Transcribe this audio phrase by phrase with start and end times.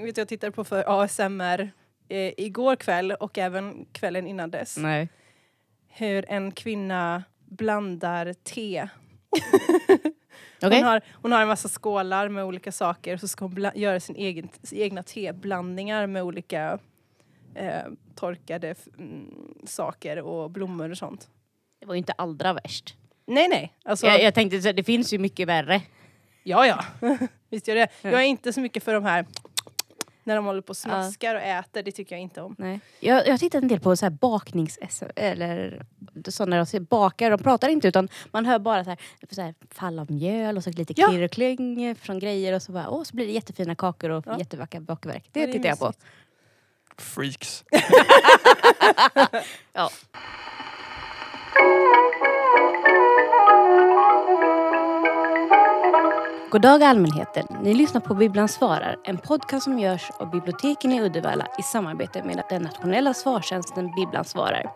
[0.00, 1.70] Jag vet jag tittade på för ASMR
[2.08, 4.76] eh, igår kväll och även kvällen innan dess.
[4.76, 5.08] Nej.
[5.88, 8.88] Hur en kvinna blandar te.
[10.62, 10.78] Okej.
[10.80, 13.72] Hon, har, hon har en massa skålar med olika saker och så ska hon bla-
[13.78, 16.78] göra sin egen, sina egna teblandningar med olika
[17.54, 17.82] eh,
[18.14, 21.28] torkade f- mm, saker och blommor och sånt.
[21.80, 22.96] Det var ju inte allra värst.
[23.26, 25.82] Nej nej, alltså, Jag, jag tänkte så det finns ju mycket värre.
[26.42, 26.84] ja ja.
[27.50, 27.88] Visst gör det.
[28.02, 28.10] Ja.
[28.10, 29.26] Jag är inte så mycket för de här
[30.24, 32.54] när de håller på och smaskar och äter, det tycker jag inte om.
[32.58, 32.80] Nej.
[33.00, 34.78] Jag, jag har tittat en del på så här baknings
[35.16, 35.82] eller
[36.28, 38.98] så när de bakar, de pratar inte utan man hör bara så här,
[39.30, 41.08] så här fall av mjöl och så lite Ja.
[41.08, 44.24] klirr och kling från grejer och så bara, åh, så blir det jättefina kakor och
[44.26, 44.38] Ja.
[44.38, 45.24] jättevackra bakverk.
[45.32, 45.92] Det, Ja, det tittar jag på.
[46.96, 47.64] Freaks.
[49.72, 49.90] Ja.
[56.50, 57.46] God dag allmänheten.
[57.62, 62.22] Ni lyssnar på Bibblan svarar, en podcast som görs av biblioteken i Uddevalla i samarbete
[62.22, 64.72] med den nationella svartjänsten Bibblan svarar.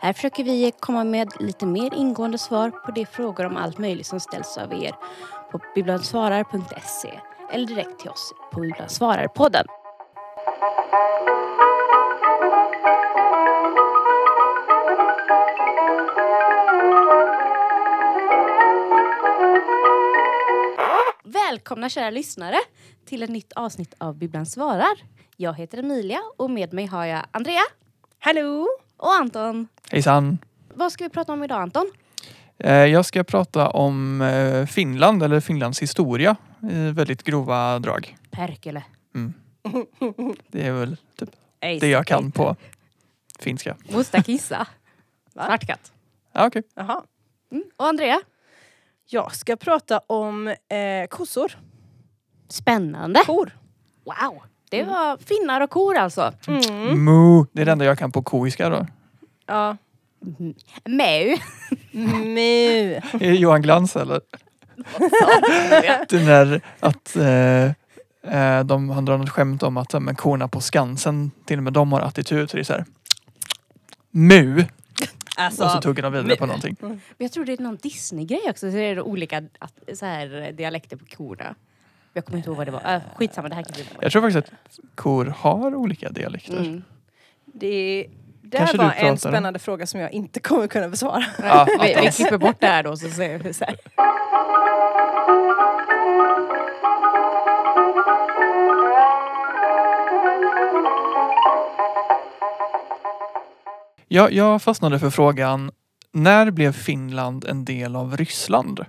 [0.00, 4.06] Här försöker vi komma med lite mer ingående svar på de frågor om allt möjligt
[4.06, 4.92] som ställs av er
[5.52, 7.20] på bibblansvarar.se
[7.52, 9.66] eller direkt till oss på Bibblan svarar-podden.
[21.62, 22.56] Välkomna kära lyssnare
[23.04, 24.98] till ett nytt avsnitt av Bibblan svarar.
[25.36, 27.60] Jag heter Emilia och med mig har jag Andrea
[28.18, 28.68] Hallå!
[28.96, 29.68] och Anton.
[29.90, 30.38] Hejsan.
[30.74, 31.90] Vad ska vi prata om idag Anton?
[32.58, 36.36] Eh, Jag ska prata om eh, Finland eller Finlands historia
[36.70, 38.16] i väldigt grova drag.
[38.30, 38.82] Perkele.
[40.48, 42.56] Det är väl typ det jag kan på
[43.38, 43.76] finska.
[43.92, 44.66] Musta kissa.
[45.34, 45.46] Va?
[45.46, 45.92] Svartkatt.
[46.32, 46.62] Ja, okej.
[46.74, 47.02] Jaha.
[47.52, 47.64] Mm.
[47.76, 48.20] Och Andrea?
[49.12, 51.58] Jag ska prata om eh, kossor.
[52.48, 53.20] Spännande.
[53.26, 53.56] Kor.
[54.04, 54.42] Wow.
[54.70, 56.32] Det var finnar och kor alltså.
[56.46, 57.04] Mm.
[57.04, 57.46] Moo.
[57.52, 58.86] Det är det enda jag kan på koiska då.
[59.46, 59.76] Ja.
[60.84, 61.36] Meu.
[61.92, 62.94] Mu.
[63.12, 64.20] Är det Johan Glans eller?
[66.08, 67.64] Den där att eh,
[68.34, 71.72] eh, de han drar något skämt om att men korna på Skansen, till och med
[71.72, 72.50] de har attityd.
[72.50, 72.84] Så det så här.
[74.10, 74.64] Mu.
[75.36, 76.36] Alltså, och så tuggar de vidare mu.
[76.36, 76.76] på någonting.
[76.80, 78.70] Men jag tror det är någon Disney-grej också.
[78.70, 79.42] Så är det olika
[79.94, 81.54] så här, dialekter på korna.
[82.12, 82.94] Jag kommer inte ihåg vad det var.
[82.94, 86.56] Äh, skitsamma, det här kan vi Jag tror faktiskt att kor har olika dialekter.
[86.58, 86.82] mm.
[87.44, 88.06] det,
[88.54, 91.24] här var om- en spännande fråga som jag inte kommer kunna besvara.
[91.38, 93.76] Ja, vi, vi klipper bort det här då så säger vi så här.
[104.14, 105.70] Ja, jag fastnade för frågan
[106.12, 108.84] när blev Finland en del av Ryssland?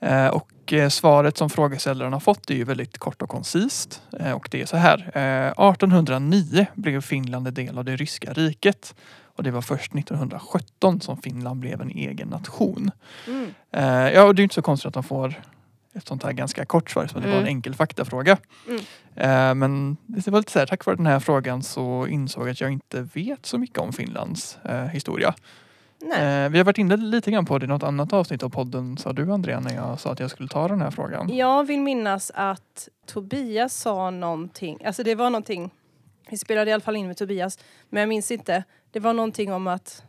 [0.00, 4.02] Eh, och eh, svaret som frågeställaren har fått är ju väldigt kort och koncist.
[4.20, 5.10] Eh, och det är så här.
[5.14, 8.94] Eh, 1809 blev Finland en del av det ryska riket.
[9.36, 12.90] Och det var först 1917 som Finland blev en egen nation.
[13.26, 13.54] Mm.
[13.72, 15.42] Eh, ja, och det är inte så konstigt att de får
[15.94, 17.48] ett sånt här ganska kort svar som det var en Mm.
[17.48, 18.38] enkel faktafråga.
[18.68, 18.80] Mm.
[19.14, 22.50] Eh, men det var lite så här, tack vare den här frågan så insåg jag
[22.52, 25.34] att jag inte vet så mycket om Finlands eh, historia.
[26.04, 26.44] Nej.
[26.44, 28.96] Eh, vi har varit inne lite grann på det i något annat avsnitt av podden
[28.96, 31.36] sa du Andrea när jag sa att jag skulle ta den här frågan.
[31.36, 35.70] Jag vill minnas att Tobias sa någonting, alltså det var någonting,
[36.30, 37.58] vi spelade i alla fall in med Tobias,
[37.88, 38.64] men jag minns inte.
[38.90, 40.04] Det var någonting om att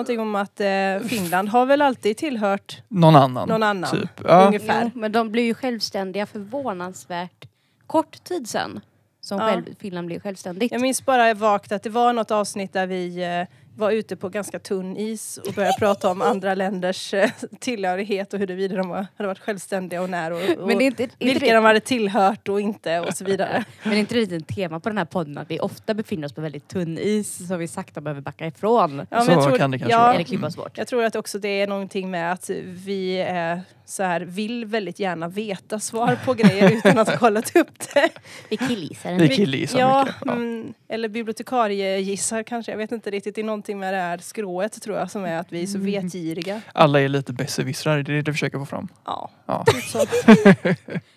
[0.00, 3.48] Någonting om att eh, Finland har väl alltid tillhört Någon annan.
[3.48, 3.90] någon annan.
[3.90, 4.20] Typ.
[4.24, 4.46] Ja.
[4.46, 4.82] Ungefär.
[4.94, 7.48] Jo, men de blev ju självständiga förvånansvärt
[7.86, 8.80] kort tid sedan.
[9.20, 9.46] Som Ja.
[9.46, 10.72] själv, Finland blev självständigt.
[10.72, 14.28] Jag minns bara vagt att det var något avsnitt där vi eh, var ute på
[14.28, 19.06] ganska tunn is och började prata om andra länders eh, tillhörighet och huruvida de var,
[19.16, 22.60] hade varit självständiga och när och, och inte, inte vilka det, de hade tillhört och
[22.60, 23.64] inte och så vidare.
[23.82, 26.26] men det är inte det ett tema på den här podden att vi ofta befinner
[26.26, 29.06] oss på väldigt tunn is som vi sakta behöver backa ifrån?
[29.10, 30.70] Ja, Så jag tror, kan det kanske ja, vara.
[30.74, 33.58] Jag tror att också det är någonting med att vi eh,
[33.90, 38.08] så här, vill väldigt gärna veta svar på grejer utan att ha kollat upp det.
[38.48, 40.16] Vi killgissar Vi en killgissar ja, mycket.
[40.26, 40.32] Ja.
[40.32, 43.34] Mm, eller bibliotekariegissar kanske, jag vet inte riktigt.
[43.34, 45.78] Det är någonting med det här skrået tror jag som är att vi är så
[45.78, 45.86] Mm.
[45.92, 46.60] vetgiriga.
[46.74, 48.88] Alla är lite besserwissrar, det är det du försöker få fram.
[49.04, 49.98] Ja, Ja, så.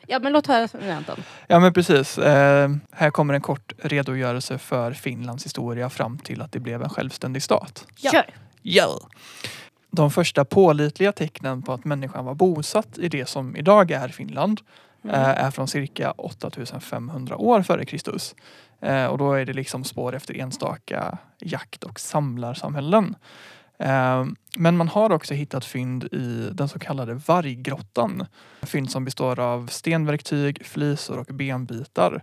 [0.07, 1.23] Ja men låt höra nu Anton.
[1.47, 2.17] ja men precis.
[2.17, 6.89] Eh, här kommer en kort redogörelse för Finlands historia fram till att det blev en
[6.89, 7.85] självständig stat.
[8.01, 8.11] Ja.
[8.11, 8.25] Kör!
[8.61, 8.99] Ja.
[9.95, 14.61] De första pålitliga tecknen på att människan var bosatt i det som idag är Finland
[15.05, 15.15] Mm.
[15.15, 18.35] eh, är från cirka 8500 år före Kristus.
[18.81, 23.15] Eh, och då är det liksom spår efter enstaka jakt och samlarsamhällen.
[23.79, 24.25] Eh,
[24.57, 28.25] men man har också hittat fynd i den så kallade varggrottan.
[28.61, 32.21] Fynd som består av stenverktyg, flisor och benbitar.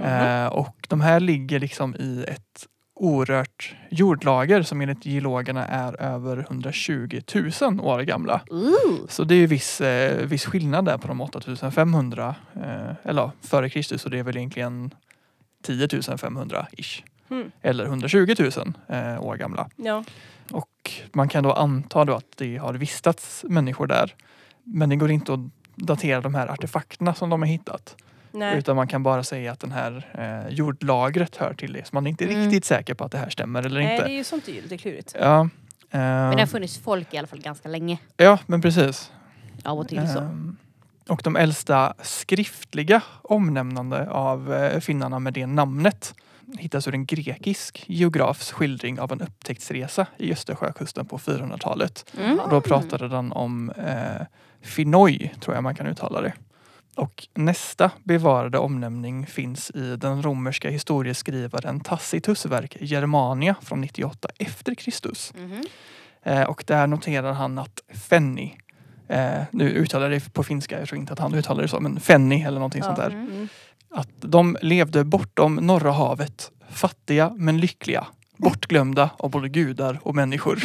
[0.00, 2.66] Eh, och de här ligger liksom i ett
[3.04, 7.20] orört jordlager som enligt geologerna är över 120
[7.60, 8.40] 000 år gamla.
[8.50, 9.06] Ooh.
[9.08, 13.70] Så det är ju viss, eh, viss skillnad där på de 8500 eh, eller före
[13.70, 14.90] Kristus och det är väl egentligen
[15.62, 17.02] 10 500 ish.
[17.30, 17.50] Mm.
[17.62, 18.50] Eller 120 000
[18.88, 19.68] eh, år gamla.
[19.76, 20.04] Ja.
[20.50, 24.14] Och man kan då anta då att det har vistats människor där.
[24.62, 25.40] Men det går inte att
[25.74, 27.96] datera de här artefakterna som de har hittat.
[28.34, 28.58] Nej.
[28.58, 30.06] Utan man kan bara säga att den här
[30.48, 31.86] eh, jordlagret hör till det.
[31.86, 32.36] Så man är inte Mm.
[32.44, 34.04] riktigt säker på att det här stämmer eller Nej, inte.
[34.06, 35.14] det är ju sånt är ju lite klurigt.
[35.20, 35.48] Ja, eh,
[36.00, 37.98] Men det har funnits folk i alla fall ganska länge.
[38.16, 39.12] ja, men precis.
[39.64, 40.18] Av och till så.
[40.18, 40.56] Ehm,
[41.08, 46.14] Och de äldsta skriftliga omnämnande av eh, finnarna med det namnet
[46.58, 52.10] hittas ur en grekisk geografs skildring av en upptäcktsresa i Östersjökusten på 400-talet.
[52.20, 52.38] Mm.
[52.38, 54.26] Och då pratade den om eh,
[54.62, 56.32] Finoj, tror jag man kan uttala det.
[56.96, 64.74] Och nästa bevarade omnämning finns i den romerska historieskrivaren Tacitus verk Germania från 98 efter
[64.74, 65.32] Kristus.
[65.34, 65.64] Mhm.
[66.22, 68.50] Eh, och där noterar han att Fenny,
[69.08, 71.80] eh, nu uttalar jag det på finska, jag tror inte att han uttalar det så,
[71.80, 73.10] men Fenny eller någonting sånt där.
[73.10, 73.48] Mm.
[73.90, 78.06] Att de levde bortom Norra havet, fattiga men lyckliga.
[78.36, 80.58] Bortglömda av både gudar och människor.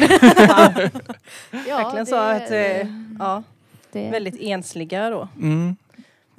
[1.68, 2.86] Ja, Verkligen så att, eh,
[3.18, 3.42] ja,
[3.92, 5.28] det, väldigt ensliga då.
[5.36, 5.76] Mm.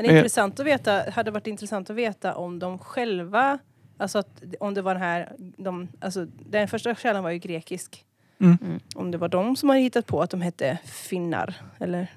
[0.01, 3.59] Men det är intressant att veta, hade varit intressant att veta om de själva,
[3.97, 8.05] alltså att, om det var den här, de, alltså den första källan var ju grekisk.
[8.39, 8.57] Mm.
[8.61, 8.79] Mm.
[8.95, 12.07] Om det var de som hade hittat på att de hette finnar, eller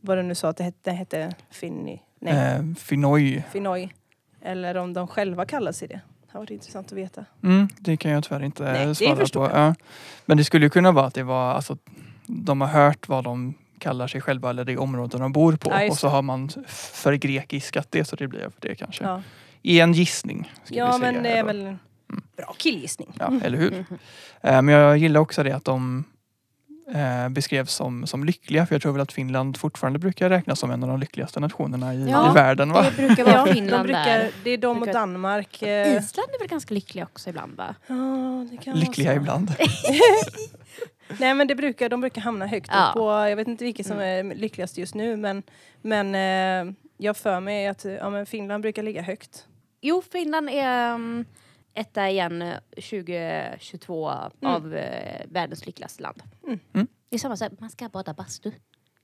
[0.00, 3.44] vad du nu sa att det hette, det hette finni, nej, Eh, Finoj.
[3.52, 3.94] finoj.
[4.42, 6.00] Eller om de själva kallar sig det.
[6.26, 7.24] Det har varit intressant att veta.
[7.42, 9.56] Mm, det kan jag tyvärr inte Nej, svara på.
[9.56, 9.74] Ja.
[10.26, 11.78] Men det skulle ju kunna vara att det var, alltså,
[12.26, 15.70] de har hört vad de kallar sig själva eller det område de bor på.
[15.70, 19.04] Ja, och så har man förgrekiskat det så det blev det kanske.
[19.04, 19.22] Ja,
[19.62, 20.52] I en gissning.
[20.64, 21.78] ska vi ja säga men det är väl en
[22.36, 23.12] bra killgissning.
[23.18, 23.70] Ja, eller hur?
[23.70, 23.98] Mhm.
[24.40, 26.04] Eh, Men jag gillar också det att de
[26.94, 28.66] eh, beskrevs som, som lyckliga.
[28.66, 31.94] För jag tror väl att Finland fortfarande brukar räknas som en av de lyckligaste nationerna
[31.94, 32.72] i, Ja, i världen.
[32.72, 32.82] Va?
[32.82, 34.30] det brukar vara Ja, de Finland brukar, där.
[34.44, 35.62] det är de och Danmark.
[35.62, 37.74] Eh, Island är väl ganska lyckliga också ibland va?
[37.86, 37.94] ja,
[38.50, 39.54] det kan vara Lyckliga ibland.
[41.20, 42.88] Nej men det brukar, de brukar hamna högt Ja.
[42.88, 45.42] upp på, jag vet inte vilket som är lyckligast just nu men,
[45.82, 49.46] men eh, jag för mig att ja, men Finland brukar ligga högt.
[49.80, 51.24] Jo, Finland är um,
[51.74, 54.08] etta igen eh, 2022
[54.42, 56.22] av eh, världens lyckligaste land.
[56.46, 56.58] Mm.
[56.74, 56.86] Mm.
[57.08, 58.52] Det är samma sak, man ska bada bastu.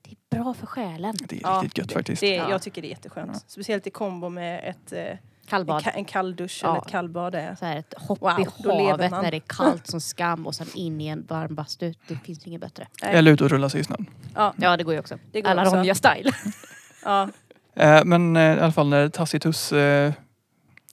[0.01, 1.15] Det är bra för själen.
[1.29, 2.21] Det är Ja, riktigt gött faktiskt.
[2.21, 2.49] Det, Ja.
[2.49, 3.31] Jag tycker det är jätteskönt.
[3.33, 3.39] Ja.
[3.47, 5.17] Speciellt i kombo med ett, eh,
[5.47, 5.83] Kallbad.
[5.83, 6.69] ka- en kall dusch Ja.
[6.69, 7.35] eller ett kallbad.
[7.35, 7.55] Är.
[7.55, 10.67] Så här ett hopp Wow, i havet när det är kallt som skam och sen
[10.75, 11.93] in i en varm bastu.
[12.07, 12.87] Det finns inget bättre.
[13.03, 14.05] Eller ut och rulla sig i snön.
[14.35, 15.17] Ja, Ja, det går ju också.
[15.31, 15.75] Det går Alla också.
[15.75, 16.31] Ronja-style.
[17.05, 17.29] ja.
[17.75, 20.11] Eh, Men eh, i alla fall när Tacitus, eh,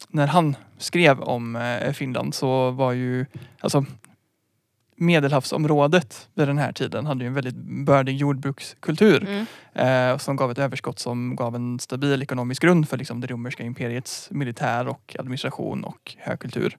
[0.09, 1.59] när han skrev om
[1.95, 3.27] Finland så var ju,
[3.61, 3.85] alltså
[5.01, 7.57] Medelhavsområdet vid den här tiden hade ju en väldigt
[7.87, 10.13] bördig jordbrukskultur Mm.
[10.13, 13.63] eh, som gav ett överskott som gav en stabil ekonomisk grund för liksom, det romerska
[13.63, 16.77] imperiets militär och administration och högkultur.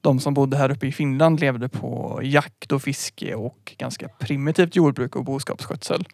[0.00, 4.76] De som bodde här uppe i Finland levde på jakt och fiske och ganska primitivt
[4.76, 6.04] jordbruk och boskapsskötsel.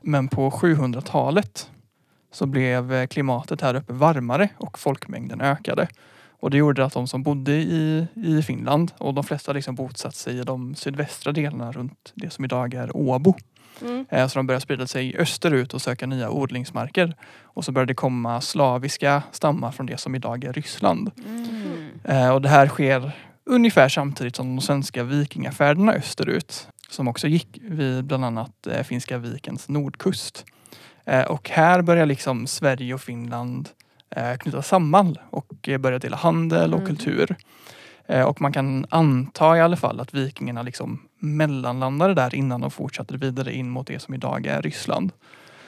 [0.00, 1.70] Men på 700-talet
[2.32, 5.88] så blev klimatet här uppe varmare och folkmängden ökade.
[6.40, 10.14] Och det gjorde att de som bodde i, i Finland och de flesta liksom bosatt
[10.14, 13.34] sig i de sydvästra delarna runt det som idag är Åbo.
[13.82, 14.06] Mm.
[14.10, 17.14] Eh, Så de började sprida sig österut och söka nya odlingsmarker.
[17.42, 21.10] Och så började det komma slaviska stammar från det som idag är Ryssland.
[21.26, 21.88] Mm.
[22.04, 23.12] Eh, Och det här sker
[23.44, 26.68] ungefär samtidigt som de svenska vikingafärderna österut.
[26.90, 30.44] Som också gick vid bland annat eh, Finska vikens nordkust.
[31.28, 33.68] Och här börjar liksom Sverige och Finland
[34.40, 36.86] knyta samman och eh, börja dela handel och Mhm.
[36.86, 37.36] kultur.
[38.06, 42.70] Eh, Och man kan anta i alla fall att vikingarna liksom mellanlandade där innan de
[42.70, 45.12] fortsatte vidare in mot det som idag är Ryssland.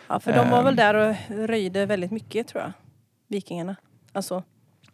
[0.09, 1.17] ja, för de var väl där och
[1.49, 2.73] röjde väldigt mycket tror jag.
[3.29, 3.77] Vikingarna.
[4.13, 4.43] Alltså,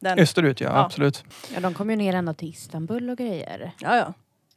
[0.01, 0.19] den.
[0.19, 0.85] Österut ja, Ja.
[0.85, 1.25] absolut.
[1.55, 3.73] Ja, de kom ju ner ända till Istanbul och grejer.
[3.81, 4.13] Ja, ja.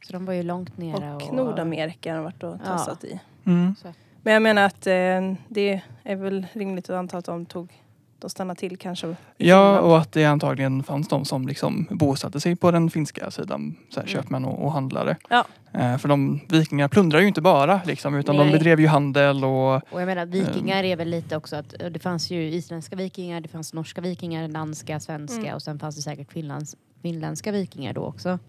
[0.08, 1.16] Så de var ju långt nere.
[1.16, 2.66] Och Nordamerika har de varit och Ja.
[2.66, 3.20] tassat i.
[3.46, 3.76] Mm.
[4.24, 7.74] Men jag menar att eh, det är väl rimligt att anta att de tog,
[8.20, 9.16] de stannade till kanske.
[9.38, 13.76] Ja, och att det antagligen fanns de som liksom bosatte sig på den finska sidan.
[13.90, 14.22] Så här, Mm.
[14.22, 15.18] Köpmän och, och handlare.
[15.30, 15.46] Ja.
[15.74, 18.54] Eh, för de vikingarna plundrar ju inte bara liksom, utan de Nej.
[18.54, 22.00] bedrev ju handel och Och jag menar vikingar är väl lite också att eh, det
[22.00, 25.56] fanns ju isländska vikingar, det fanns norska vikingar, danska, svenska Mm.
[25.56, 28.40] och sen fanns det säkert finlands, finländska vikingar då också.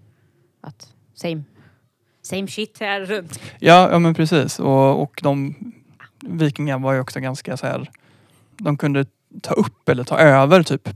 [0.61, 1.43] Att same,
[2.23, 3.41] same shit här runt.
[3.59, 4.59] ja, ja men precis.
[4.61, 5.55] Och, och de
[6.27, 7.91] vikingar var ju också ganska så här.
[8.59, 9.07] De kunde
[9.43, 10.89] ta upp eller ta över typ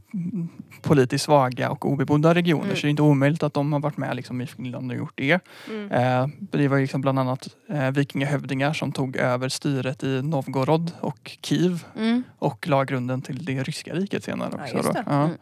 [0.82, 2.76] politiskt svaga och obebodda regioner Mm.
[2.76, 5.12] så det är inte omöjligt att de har varit med liksom, i Finland och gjort
[5.14, 5.40] det.
[5.70, 5.90] Mm.
[5.92, 11.30] Eh, det var liksom bland annat eh, vikingahövdingar som tog över styret i Novgorod och
[11.42, 12.22] Kiev Mm.
[12.38, 14.92] och la grunden till det ryska riket senare Ja, också.
[14.92, 15.04] det.
[15.06, 15.12] Ja.
[15.24, 15.36] Mm.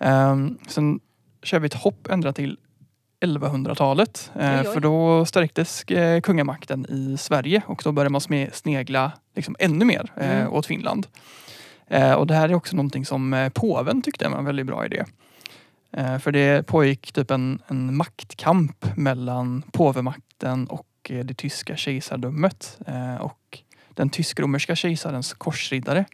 [0.00, 1.00] Ehm, sen
[1.42, 2.56] kör vi ett hopp ända till
[3.20, 4.30] 1100-talet.
[4.34, 8.20] Eh, för då stärktes eh, kungamakten i Sverige och då började man
[8.52, 10.52] snegla liksom ännu mer eh, Mm.
[10.52, 11.06] åt Finland.
[11.90, 14.86] Eh, och det här är också någonting som eh, påven tyckte var en väldigt bra
[14.86, 15.04] idé.
[15.92, 20.86] Eh, för det pågick typ en, en maktkamp mellan påvemakten och
[21.24, 22.78] det tyska kejsardömet.
[23.20, 26.04] Och den tysk-romerska kejsarens korsriddare.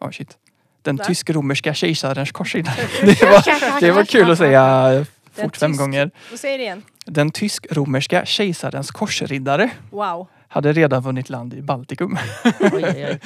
[0.00, 0.38] Oh, shit.
[0.82, 1.04] Den Va?
[1.04, 2.76] tysk-romerska kejsarens korsriddare.
[3.00, 6.10] det, var, det var kul att säga fort fem gånger.
[6.30, 6.82] Då säger det igen.
[7.04, 10.28] Den tysk-romerska kejsarens korsriddare Wow.
[10.52, 12.18] Hade redan vunnit land i Baltikum.
[12.60, 13.18] Oj, oj, oj.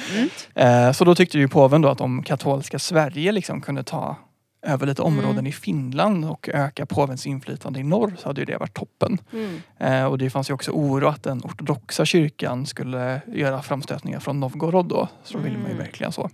[0.63, 0.93] Mm.
[0.93, 4.15] Så då tyckte ju påven då att om katolska Sverige liksom kunde ta
[4.61, 5.47] över lite områden Mm.
[5.47, 9.17] i Finland och öka påvens inflytande i norr så hade ju det varit toppen.
[9.33, 9.61] Mm.
[9.79, 14.39] Eh, Och det fanns ju också oro att den ortodoxa kyrkan skulle göra framstötningar från
[14.39, 15.07] Novgorod då.
[15.23, 15.85] Så då ville man ju Mm.
[15.85, 16.29] verkligen så.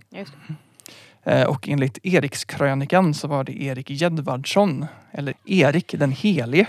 [1.24, 6.66] Eh, Och enligt Erikskrönikan så var det Erik Gedvardsson, eller Erik den helige,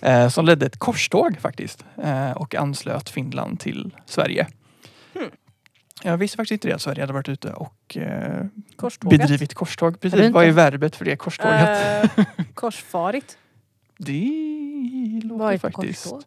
[0.00, 4.46] eh, som ledde ett korståg faktiskt eh, och anslöt Finland till Sverige.
[5.14, 5.30] Hmm.
[6.02, 8.44] Jag visste faktiskt inte det att Sverige hade varit ute och eh,
[8.76, 9.20] Korståget.
[9.20, 10.00] bedrivit korståg.
[10.00, 12.08] Precis, vad är verbet för det korståget?
[12.16, 13.38] Eh, korsfarit.
[13.98, 16.02] det låter Varit faktiskt...
[16.04, 16.22] korståg.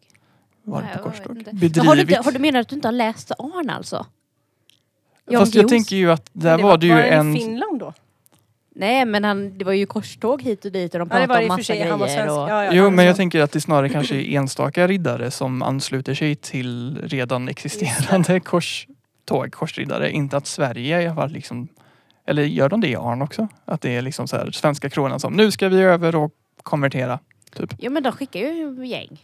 [0.62, 1.36] Varit Nej, på korståg.
[1.36, 2.00] Men Har du, Bedrivit.
[2.10, 4.06] inte, har du menat att du inte har läst Arn alltså?
[5.26, 7.34] Jan Fast jag tänker ju att där Men var det ju var en...
[7.34, 7.92] Finland då?
[8.76, 11.62] Nej men han, det var ju korståg hit och dit och de pratade om massa
[11.62, 11.88] sig.
[11.88, 12.28] Han var grejer.
[12.28, 15.30] Och, Ja, ja, Jo, han men jag tänker att det snarare kanske är enstaka riddare
[15.30, 20.10] som ansluter sig till redan existerande korståg, korsriddare.
[20.10, 21.68] Inte att Sverige har varit liksom...
[22.26, 23.48] Eller gör de det i Arn också?
[23.64, 27.18] Att det är liksom så här svenska kronan som nu ska vi över och konvertera.
[27.78, 29.20] Jo men de skickar ju gäng.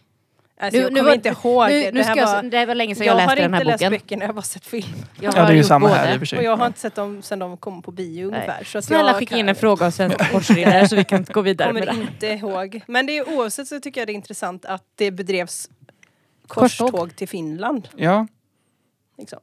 [0.63, 1.69] Alltså, Nu- jag nu kommer var- inte ihåg.
[1.69, 3.43] Nu, det nu här ska var, jag, det var länge sedan jag jag, har läste
[3.43, 3.93] den inte här läst boken.
[3.93, 4.87] böckerna, jag har bara sett film.
[5.21, 6.01] Jag Ja, har det är ju samma både.
[6.01, 6.39] här i och för sig.
[6.39, 8.65] Och jag har inte sett dem sedan de kom på bio ungefär.
[8.65, 11.41] Så Snälla jag skicka kan- in en fråga av svenska korsriddare så vi kan gå
[11.41, 12.09] vidare med kommer det.
[12.13, 12.81] inte ihåg.
[12.87, 15.71] Men det är oavsett så tycker jag det är intressant att det bedrevs
[16.47, 16.91] Korståg.
[16.93, 17.89] korståg till Finland.
[17.97, 18.27] Ja,
[19.19, 19.39] Liksom.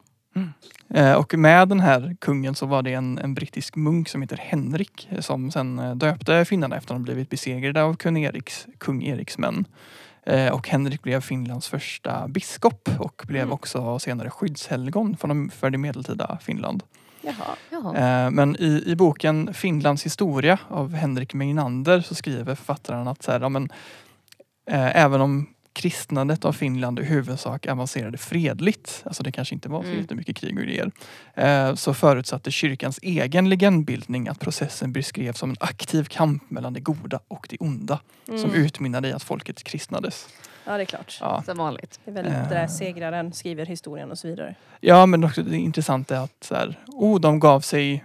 [0.94, 4.36] eh, och med den här kungen så var det en, en brittisk munk som heter
[4.36, 8.66] Henrik eh, som sen eh, döpte finnarna efter att de blivit besegrade av kung Eriks,
[8.78, 9.64] kung Eriks män.
[10.28, 13.52] Eh, Och Henrik blev Finlands första biskop och blev Mm.
[13.52, 16.82] också senare skyddshelgon för, de, för det medeltida Finland.
[17.22, 17.34] Jaha.
[17.70, 18.24] Jaha.
[18.26, 23.32] Eh, Men i, i boken Finlands historia av Henrik Meinander så skriver författaren att så
[23.32, 23.68] här, ja, men,
[24.70, 25.46] eh, även om
[25.78, 30.00] kristnandet av Finland i huvudsak avancerade fredligt, alltså det kanske inte var så Mm.
[30.00, 30.90] jättemycket krig och grejer,
[31.34, 36.80] eh, så förutsatte kyrkans egen legendbildning att processen beskrevs som en aktiv kamp mellan det
[36.80, 38.54] goda och det onda som Mm.
[38.54, 40.28] utmynnade i att folket kristnades.
[40.64, 41.18] Ja, det är klart.
[41.20, 41.42] Ja.
[41.46, 42.00] Som vanligt.
[42.04, 42.32] Det är väl Eh.
[42.32, 44.54] det där segraren skriver historien och så vidare.
[44.80, 48.04] Ja men också det intressanta är att så här, oh, de gav sig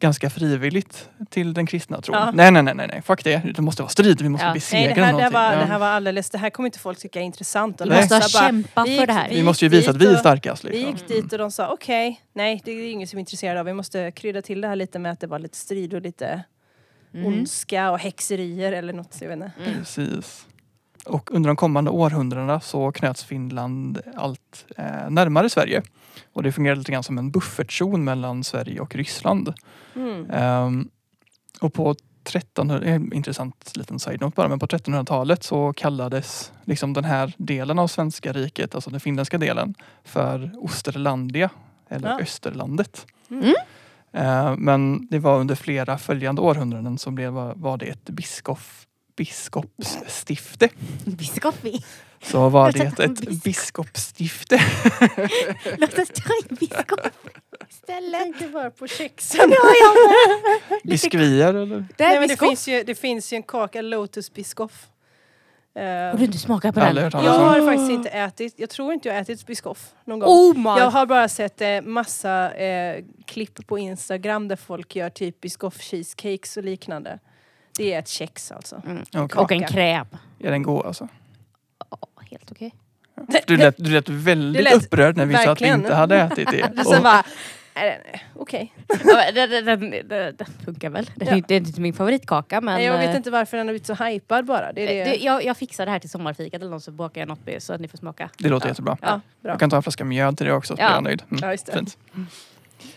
[0.00, 2.16] ganska frivilligt till den kristna tron.
[2.16, 2.30] Ja.
[2.30, 3.42] Nej nej nej nej nej, fuck det.
[3.54, 4.52] Det måste vara strid, vi måste Ja.
[4.54, 5.32] besegra Nej, det här, det, här någonting.
[5.34, 5.58] var, ja.
[5.58, 7.80] det här var alldeles, det här kommer inte folk tycka är intressant.
[7.80, 9.28] Vi måste ha kämpat vi för det här.
[9.28, 10.64] vi måste ju visa att vi är starkast.
[10.64, 10.90] Vi Liksom.
[10.90, 13.64] gick dit och de sa okej, nej det är ingen som är intresserad av.
[13.66, 16.42] Vi måste krydda till det här lite med att det var lite strid och lite
[17.14, 17.26] Mm.
[17.26, 19.16] ondska och häxerier eller något.
[19.20, 19.50] Jag vet inte.
[19.64, 19.78] Mm.
[19.78, 20.46] Precis.
[21.06, 25.82] Och under de kommande århundradena så knöts Finland allt eh, närmare Sverige.
[26.32, 29.54] Och det fungerade lite grann som en buffertzon mellan Sverige och Ryssland.
[29.94, 30.30] Mm.
[30.30, 30.88] Ehm,
[31.60, 31.94] och på
[32.24, 37.78] 1300, en intressant liten side-note bara, men på 1300-talet så kallades liksom den här delen
[37.78, 41.50] av svenska riket, alltså den finländska delen, för Osterlandia
[41.88, 42.20] eller Ja.
[42.20, 43.06] Österlandet.
[43.30, 43.54] Mm.
[44.12, 48.58] Ehm, men det var under flera följande århundraden så blev, var det ett biskop,
[49.16, 50.68] biskopsstifte.
[51.04, 51.84] Biskopi.
[52.22, 54.60] Så var det ett, biskopsstifte.
[55.78, 57.00] Låt oss ta in biskop
[57.70, 58.22] istället.
[58.22, 59.52] Tänkte bara på kexen.
[60.84, 61.76] Biskvier eller?
[61.96, 64.86] Det Nej, men det, finns ju, det finns ju en kaka, Lotus Biscoff.
[65.74, 66.96] Eh, Har du inte smakat på den?
[66.96, 70.28] jag har faktiskt inte ätit, jag tror inte jag har ätit Biscoff någon gång.
[70.28, 70.80] Oh my!
[70.80, 75.80] Jag har bara sett eh, massa eh, klipp på Instagram där folk gör typ Biscoff
[75.80, 77.18] cheesecakes och liknande.
[77.78, 78.82] Det är ett kex alltså.
[78.86, 79.04] Mm.
[79.16, 79.42] Okej.
[79.42, 80.06] Och en kräm.
[80.40, 81.08] Är den god alltså?
[81.90, 81.98] Ja,
[82.30, 82.74] helt okej.
[83.46, 85.80] Du lät, du lät väldigt Det lät upprörd när vi sa att vi verkligen.
[85.80, 86.70] inte hade ätit det.
[86.76, 87.24] Det sen Och, bara,
[87.74, 88.74] nej, nej, okej.
[89.04, 91.10] Ja, Den, den, den, den, den funkar väl.
[91.16, 91.36] Den är Ja.
[91.36, 92.74] inte, det är inte min favoritkaka men...
[92.74, 94.72] Nej, jag vet eh, inte varför den har blivit så hypad bara.
[94.72, 95.10] Det är det.
[95.10, 97.72] det, jag, jag fixar det här till sommarfikat eller något så bakar jag något så
[97.72, 98.30] att ni får smaka.
[98.38, 98.70] det låter Ja.
[98.70, 98.96] jättebra.
[99.02, 99.52] ja, bra.
[99.52, 100.86] Jag kan ta en flaska mjöd till det också så Ja.
[100.86, 101.22] blir jag nöjd.
[101.30, 101.40] Mm.
[101.42, 101.72] Ja, just det.
[101.72, 101.98] Fint.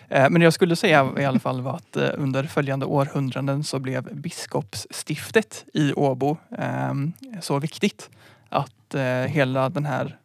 [0.10, 3.64] Eh, Men det jag skulle säga i alla fall var att eh, under följande århundraden
[3.64, 6.94] så blev biskopsstiftet i Åbo eh,
[7.42, 8.10] så viktigt
[8.50, 10.18] att eh, hela den här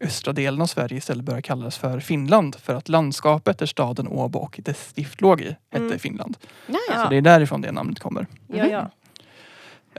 [0.00, 4.38] östra delen av Sverige istället började kallas för Finland för att landskapet där staden Åbo
[4.38, 5.98] och dess stift låg i hette Mm.
[5.98, 6.36] Finland.
[6.66, 7.02] Ja, Ja.
[7.04, 8.26] Så det är därifrån det namnet kommer.
[8.46, 8.90] Ja, ja.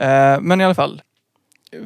[0.04, 1.02] Eh, Men i alla fall,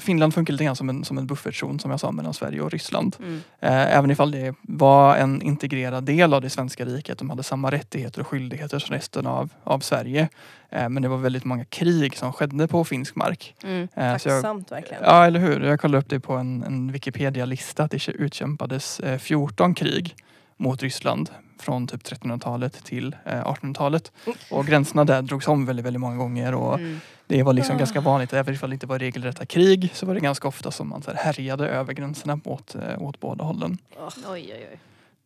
[0.00, 2.70] Finland funkar lite grann som en, som en buffertzon som jag sa mellan Sverige och
[2.72, 3.16] Ryssland.
[3.18, 3.40] Mm.
[3.60, 7.18] Eh, Även ifall det var en integrerad del av det svenska riket.
[7.18, 10.28] De hade samma rättigheter och skyldigheter som resten av, av Sverige.
[10.70, 13.54] Eh, Men det var väldigt många krig som skedde på finsk mark.
[13.64, 13.82] Mm.
[13.82, 15.02] Eh, så jag- Tacksamt verkligen.
[15.04, 15.60] Ja, eller hur?
[15.60, 20.14] Jag kollade upp det på en, en Wikipedia-lista att det utkämpades eh, 14 krig
[20.56, 24.12] mot Ryssland från typ 1300-talet till eh, 1800-talet.
[24.50, 27.00] Och gränserna där drogs om väldigt, väldigt många gånger och Mm.
[27.26, 27.78] det var liksom Ah.
[27.78, 28.32] ganska vanligt.
[28.32, 31.10] Även ifall det inte var regelrätta krig så var det ganska ofta som man så
[31.10, 33.78] här härjade över gränserna åt, eh, åt båda hållen.
[33.98, 34.78] Oj, oj, oj.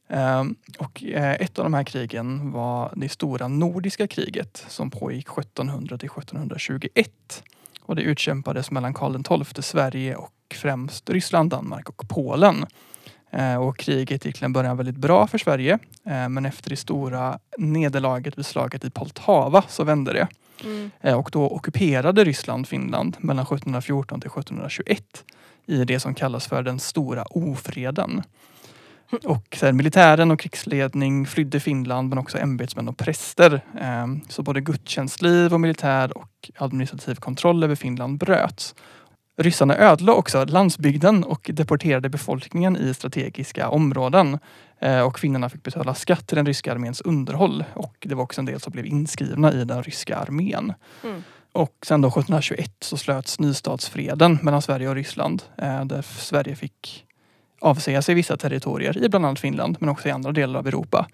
[0.09, 5.29] Ehm, och eh, ett av de här krigen var det stora nordiska kriget som pågick
[5.29, 7.43] 1700 till 1721.
[7.83, 12.67] Och det utkämpades mellan Karl XII Sverige och främst Ryssland, Danmark och Polen.
[13.33, 15.79] Eh, och kriget gick till en början väldigt bra för Sverige.
[16.05, 20.29] Eh, men efter det stora nederlaget vid slaget i Poltava så vände det.
[20.65, 20.91] Mm.
[21.01, 25.25] Eh, Och då ockuperade Ryssland Finland mellan 1714 till 1721
[25.67, 28.23] i det som kallas för den stora ofreden.
[29.25, 33.61] Och så här, militären och krigsledning flydde Finland men också ämbetsmän och präster.
[34.29, 38.75] Så både gudstjänstliv och militär och administrativ kontroll över Finland bröts.
[39.37, 44.39] Ryssarna ödelade också landsbygden och deporterade befolkningen i strategiska områden.
[44.79, 47.65] Eh, Och finnarna fick betala skatt till den ryska arméns underhåll.
[47.75, 50.73] Och det var också en del som blev inskrivna i den ryska armén.
[51.05, 51.23] Mm.
[51.53, 55.43] Och sen då 1721 så slöts Nystadsfreden mellan Sverige och Ryssland.
[55.57, 57.05] Eh, där Sverige fick
[57.61, 61.07] avsäga sig vissa territorier i bland annat Finland men också i andra delar av Europa.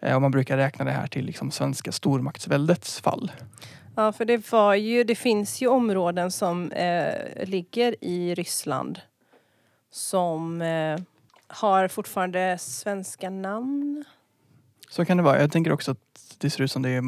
[0.00, 3.32] Eh, och man brukar räkna det här till liksom svenska stormaktsväldets fall.
[3.94, 9.00] Ja, för det var ju, det finns ju områden som eh, ligger i Ryssland
[9.90, 10.98] som eh,
[11.46, 14.04] har fortfarande svenska namn.
[14.90, 15.40] Så kan det vara.
[15.40, 17.02] Jag tänker också att det ser ut som det är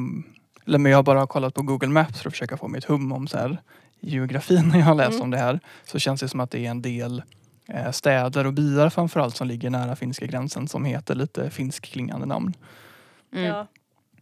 [0.67, 2.85] eller men jag har bara kollat på Google Maps för att försöka få mig ett
[2.85, 3.59] hum om så här,
[4.01, 5.23] geografin när jag har läst Mm.
[5.23, 5.61] om det här.
[5.85, 7.23] Så känns det som att det är en del
[7.69, 12.55] eh, städer och byar framförallt som ligger nära finska gränsen som heter lite finskklingande namn.
[13.33, 13.45] Mm.
[13.45, 13.67] Ja.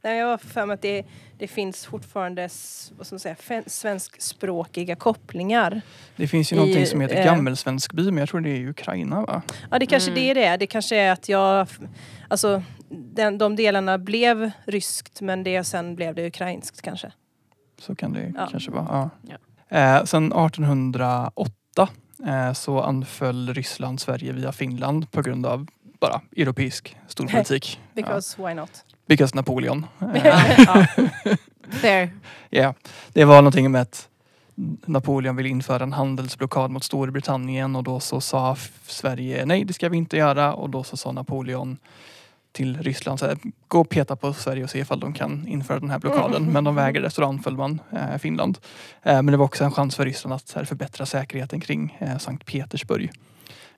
[0.04, 1.04] Nej, jag har för mig att det,
[1.38, 2.42] det finns fortfarande
[2.96, 3.36] vad ska man säga,
[3.66, 5.80] svenskspråkiga kopplingar.
[6.16, 8.68] Det finns ju I, någonting som heter eh, Gammelsvenskby men jag tror det är i
[8.68, 9.42] Ukraina va?
[9.70, 10.22] Ja, det kanske Mm.
[10.22, 10.56] det är det.
[10.56, 11.66] Det kanske är att jag...
[12.28, 17.12] Alltså, den, de delarna blev ryskt men det sen blev det ukrainskt kanske.
[17.78, 18.48] Så kan det Ja.
[18.50, 19.10] kanske vara.
[19.22, 19.36] Ja.
[19.68, 19.98] Ja.
[19.98, 21.88] Eh, sen 1808
[22.26, 25.66] eh, så anföll Ryssland Sverige via Finland på grund av
[26.00, 27.80] bara europeisk storpolitik.
[27.94, 28.02] ja.
[28.02, 28.84] Because why not?
[29.06, 29.86] Because Napoleon.
[30.14, 30.86] Eh, ja.
[31.70, 32.10] Fair.
[32.50, 32.74] Ja,
[33.12, 34.08] det var någonting med att
[34.84, 39.88] Napoleon ville införa en handelsblockad mot Storbritannien och då så sa Sverige nej det ska
[39.88, 41.78] vi inte göra och då så sa Napoleon
[42.52, 43.38] till Ryssland så här,
[43.68, 46.52] gå och peta på Sverige och se ifall de kan införa den här blockaden.
[46.52, 48.58] Men de vägrade så då anföll man eh, Finland.
[49.02, 52.18] Eh, men det var också en chans för Ryssland att här, förbättra säkerheten kring eh,
[52.18, 53.10] Sankt Petersburg.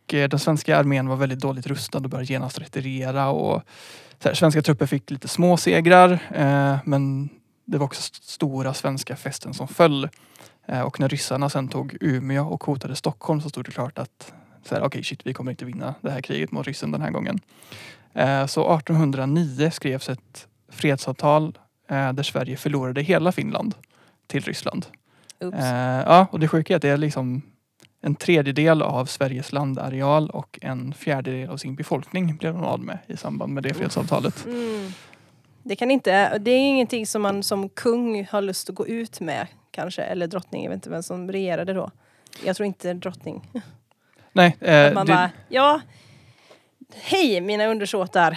[0.04, 3.62] Och, eh, den svenska armén var väldigt dåligt rustad och började genast retirera och
[4.24, 7.28] här, svenska trupper fick lite små segrar eh, men
[7.64, 10.08] det var också st- stora svenska fästen som föll.
[10.66, 14.32] Eh, och när ryssarna sen tog Umeå och hotade Stockholm så stod det klart att
[14.64, 17.10] så här, okej shit, vi kommer inte vinna det här kriget mot ryssen den här
[17.10, 17.40] gången.
[18.14, 23.74] Eh, så 1809 skrevs ett fredsavtal eh, där Sverige förlorade hela Finland
[24.26, 24.86] till Ryssland.
[26.06, 27.42] Ja, och det sjuka är att det är liksom
[28.04, 32.98] en tredjedel av Sveriges landareal och en fjärdedel av sin befolkning blev de av med
[33.06, 34.44] i samband med det fredsavtalet.
[34.46, 34.92] Mm.
[35.62, 39.20] Det kan inte, det är ingenting som man som kung har lust att gå ut
[39.20, 41.90] med kanske, eller drottning, jag vet inte vem som regerade då.
[42.44, 43.50] Jag tror inte drottning.
[44.32, 45.80] Nej, eh, Att man det, bara, ja,
[46.94, 48.30] hej mina undersåtar.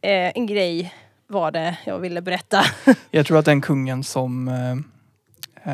[0.00, 0.94] Eh, en grej
[1.26, 2.64] var det jag ville berätta.
[3.10, 4.72] Jag tror att den kungen som eh,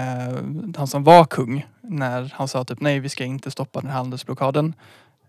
[0.01, 0.35] eh,
[0.77, 3.97] han som var kung när han sa typ nej vi ska inte stoppa den här
[3.97, 4.75] handelsblockaden.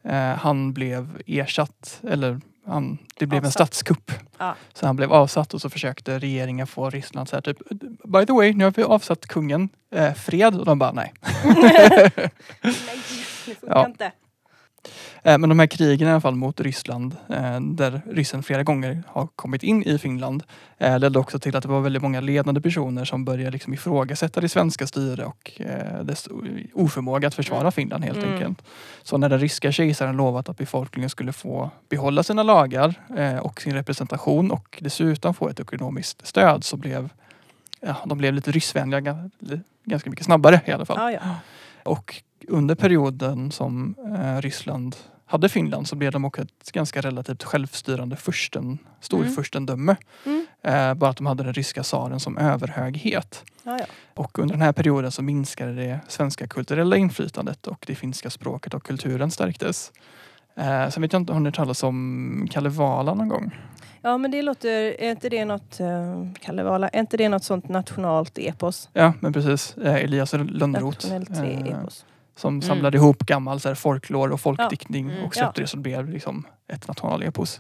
[0.04, 3.67] Eh, han blev ersatt eller han, det blev en Avsatt.
[3.74, 4.12] statskupp.
[4.38, 4.56] Ja.
[4.74, 7.58] Så han blev avsatt och så försökte regeringen få Ryssland så här typ
[8.04, 9.69] by the way nu har vi avsatt kungen.
[9.95, 11.13] Eh, fred och de bara nej.
[11.45, 12.12] Nej,
[13.45, 13.86] det funkar Ja.
[13.86, 14.12] inte.
[15.24, 19.04] Eh, Men de här krigen i alla fall mot Ryssland eh, där ryssen flera gånger
[19.08, 20.44] har kommit in i Finland
[20.78, 24.41] eh, ledde också till att det var väldigt många ledande personer som började liksom ifrågasätta
[24.41, 25.52] det svenska styret och
[26.04, 26.28] dess
[26.74, 28.34] oförmåga att försvara Finland helt Mm.
[28.34, 28.62] enkelt.
[29.04, 32.94] Så när den ryska kejsaren lovat att befolkningen skulle få behålla sina lagar
[33.41, 37.10] och sin representation och dessutom få ett ekonomiskt stöd så blev
[37.82, 39.30] ja, de blev lite ryssvänliga ga-
[39.86, 40.98] ganska mycket snabbare i alla fall.
[41.13, 41.36] Ja, ja.
[41.84, 47.44] Och under perioden som eh, Ryssland hade Finland så blev de också ett ganska relativt
[47.44, 49.96] självstyrande fursten, storfurstendöme.
[50.26, 50.46] Mm.
[50.63, 53.44] Eh, bara att de hade den ryska tsaren som överhöghet.
[53.63, 53.86] Ja, ja.
[54.13, 58.74] Och under den här perioden så minskade det svenska kulturella inflytandet och det finska språket
[58.74, 59.91] och kulturen stärktes.
[60.56, 63.56] Eh, sen vet jag inte, har ni talas om Kalevala någon gång?
[64.02, 64.70] Ja, men det låter,
[65.02, 68.90] är inte det något, uh, Kalevala, är inte det något sånt nationalt epos?
[68.94, 69.78] Ja, men precis.
[69.78, 70.86] Eh, Elias Lönnroth.
[71.14, 72.06] Nationellt eh, epos.
[72.36, 72.62] Som Mm.
[72.62, 75.24] samlade ihop gammal så här, folklore och folkdiktning Mm.
[75.26, 75.64] och släppte Ja.
[75.64, 77.60] det så det blev liksom ett nationalepos.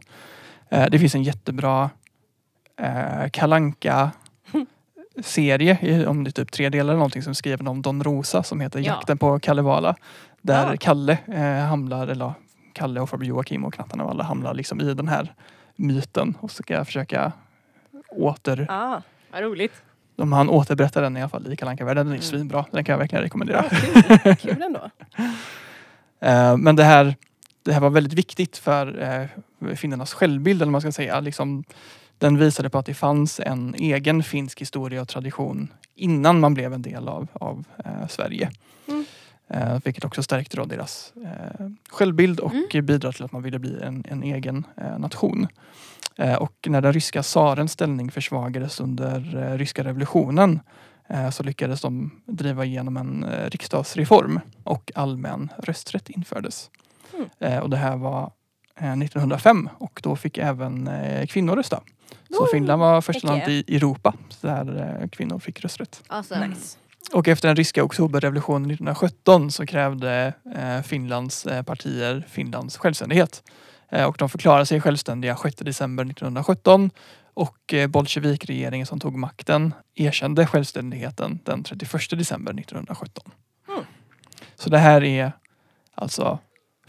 [0.69, 1.89] Eh, det finns en jättebra
[2.81, 4.11] eh, kalanka
[5.23, 8.43] serie om det är typ tre delar eller någonting som är skriven om Don Rosa
[8.43, 8.85] som heter Ja.
[8.85, 9.95] Jakten på Kalevala.
[10.41, 10.77] Där Ja.
[10.79, 12.33] Kalle eh, hamnar, eller ja,
[12.73, 15.33] Kalle och farbror Joakim och knattarna och alla hamnar liksom i den här
[15.81, 17.31] myten och så ska jag försöka
[18.09, 18.65] åter...
[18.69, 19.73] Ah, Vad roligt.
[20.15, 22.21] De han återberättar den i alla fall i Kalle världen Den är Mm.
[22.21, 22.65] svinbra.
[22.71, 23.65] Den kan jag verkligen rekommendera.
[23.71, 23.77] ja,
[24.23, 24.35] kul.
[24.35, 24.89] kul ändå.
[26.23, 27.15] Eh, Men det här,
[27.63, 31.19] det här var väldigt viktigt för eh, finnarnas självbild, eller man ska säga.
[31.19, 31.63] Liksom,
[32.17, 36.73] den visade på att det fanns en egen finsk historia och tradition innan man blev
[36.73, 38.51] en del av, av eh, Sverige.
[38.87, 39.05] Mm.
[39.53, 43.81] Eh, vilket också stärkte då deras eh, självbild och bidrar till att man ville bli
[43.81, 45.47] en, en egen eh, nation.
[46.17, 50.59] Eh, och när den ryska tsarens ställning försvagades under eh, ryska revolutionen
[51.09, 56.69] eh, så lyckades de driva igenom en eh, riksdagsreform och allmän rösträtt infördes.
[57.13, 57.29] Mm.
[57.39, 58.31] Eh, och det här var
[58.79, 61.81] eh, 1905 och då fick även eh, kvinnor rösta.
[62.29, 66.03] Så Finland var första landet i Europa där kvinnor fick rösträtt.
[66.07, 66.47] Awesome.
[66.47, 66.77] Nice.
[67.13, 73.43] Och efter den ryska oktoberrevolutionen 1917 så krävde eh, Finlands eh, partier Finlands självständighet.
[73.89, 76.89] Eh, och de förklarade sig självständiga 6 december 1917
[77.33, 83.31] och bolsjevikregeringen som tog makten erkände självständigheten den 31 december 1917.
[83.67, 83.83] Mm.
[84.55, 85.31] Så det här är
[85.95, 86.39] alltså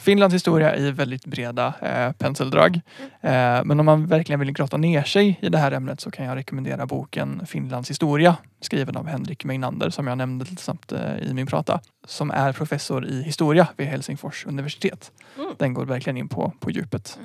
[0.03, 2.81] Finlands historia i väldigt breda eh, penseldrag.
[3.21, 6.27] Eh, men om man verkligen vill grotta ner sig i det här ämnet så kan
[6.27, 11.35] jag rekommendera boken Finlands historia skriven av Henrik Meinander som jag nämnde snabbt eh, i
[11.35, 11.81] min prata.
[12.07, 15.13] Som är professor i historia vid Helsingfors universitet.
[15.39, 15.55] Mm.
[15.59, 17.19] Den går verkligen in på, på djupet.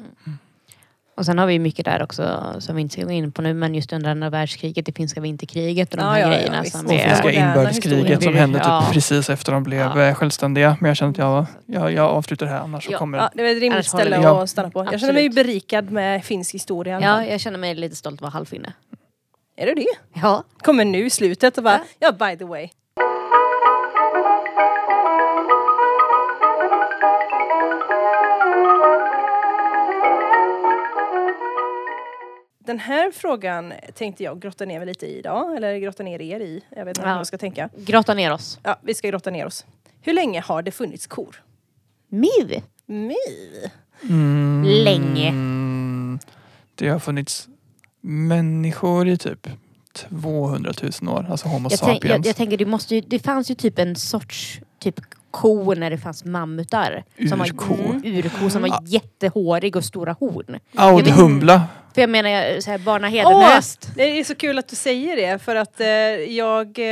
[1.18, 3.54] Och sen har vi mycket där också som vi inte ska gå in på nu
[3.54, 6.62] men just under andra världskriget, det finska vinterkriget och de Ja, här ja, ja, grejerna
[6.62, 6.78] visst.
[6.78, 8.90] som Och finska inbördeskriget som hände typ Ja.
[8.94, 10.02] precis efter de blev Ja.
[10.08, 10.78] eh, självständiga.
[10.80, 12.98] Men jag känner att jag, jag, jag avslutar det här annars så Ja.
[12.98, 14.26] kommer Ja, det var ett rimligt ställe vi.
[14.26, 14.88] att stanna på.
[14.92, 15.48] Jag känner mig Absolut.
[15.48, 17.00] berikad med finsk historia.
[17.02, 18.74] Ja, jag känner mig lite stolt att vara halvfinne.
[19.58, 19.86] Är det det?
[20.22, 20.44] Ja.
[20.58, 22.70] Kommer nu i slutet och bara, ja by the way.
[32.68, 36.40] Den här frågan tänkte jag grotta ner mig lite i idag, eller grotta ner er
[36.40, 36.62] i.
[36.76, 37.12] Jag vet inte Ja.
[37.14, 37.70] hur jag ska tänka.
[37.78, 38.60] Grotta ner oss.
[38.64, 39.66] Ja, vi ska grotta ner oss.
[40.02, 41.44] Hur länge har det funnits kor?
[42.10, 42.62] Miv.
[42.86, 43.16] Mi.
[44.04, 45.34] Mm, Länge.
[46.76, 47.48] Det har funnits
[48.02, 49.48] människor i typ
[49.94, 51.26] 200 000 år.
[51.30, 52.26] Alltså Homo Jag, tänk, sapiens.
[52.26, 55.00] jag, jag tänker det måste ju, det fanns ju typ en sorts typ
[55.32, 57.04] ko när det fanns mammutar.
[57.30, 57.76] Som var, Urko.
[58.04, 58.82] Urko som var Ja.
[58.86, 60.60] jättehårig och stora horn.
[60.76, 61.62] Audhumla.
[61.98, 63.90] För jag menar jag, så här, Barna Hedenhöst.
[63.96, 66.86] Det är så kul att du säger det för att eh, jag, eh,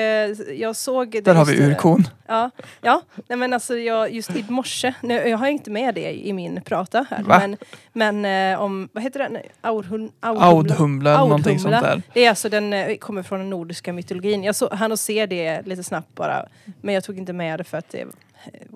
[0.59, 1.11] jag såg...
[1.11, 2.07] det Där har vi just, eh, urkon.
[2.27, 3.01] Ja, ja.
[3.27, 6.61] Nej, men alltså jag, just i morse, nu, jag har inte med det i min
[6.61, 7.39] prata här, Va?
[7.39, 7.57] men,
[7.93, 9.37] men eh, om, vad heter den?
[9.61, 11.95] Audhum, Audhumla eller någonting sånt Audhumla.
[11.95, 12.01] där.
[12.13, 14.43] Det är alltså den, eh, kommer från den nordiska mytologin.
[14.43, 16.45] Jag så, hann och se det lite snabbt bara,
[16.81, 18.05] men jag tog inte med det för att det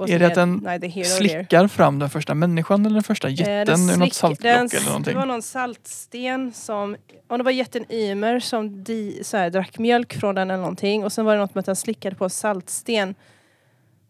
[0.07, 0.81] Är det att den.
[1.05, 4.67] Slickar fram den första människan eller den första Eh, jätten den ur något saltblock den-
[4.73, 5.13] eller någonting?
[5.13, 6.95] Det var någon saltsten som,
[7.27, 11.03] om det var jätten Ymer som di, så här, drack mjölk från den eller någonting
[11.05, 13.15] och sen var det något med att den slickade på en saltsten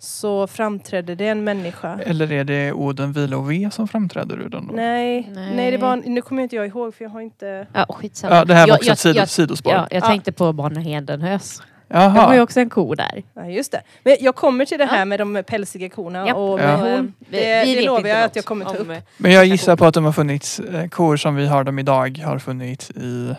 [0.02, 2.00] så framträdde det en människa.
[2.06, 4.74] Eller är det Oden, Vila och Ve som framträder ur den då?
[4.74, 5.56] Nej, Nej.
[5.56, 5.72] nej.
[5.72, 7.68] det var, nu kommer inte jag ihåg för jag har inte...
[7.74, 8.36] Ja, skitsamma.
[8.36, 9.74] Ja, det här var Jag- också jag- ett sido, jag- sidospår.
[9.74, 10.08] Ja, jag Ja.
[10.08, 11.62] tänkte på Barna Hedenhös.
[11.90, 12.42] Det var ju Jaha.
[12.44, 13.24] också en ko där.
[13.34, 13.82] Ja, just det.
[14.04, 15.06] Men jag kommer till det här Ja.
[15.06, 16.38] med de pälsiga korna Japp.
[16.38, 16.64] och Ja.
[16.64, 17.14] med horn.
[17.20, 18.90] vi- Det, vi det vet lovar inte jag något att jag kommer ta om, upp.
[18.90, 21.80] eh, Men jag gissar på att de har funnits, eh, kor som vi har dem
[21.80, 23.36] idag har funnits i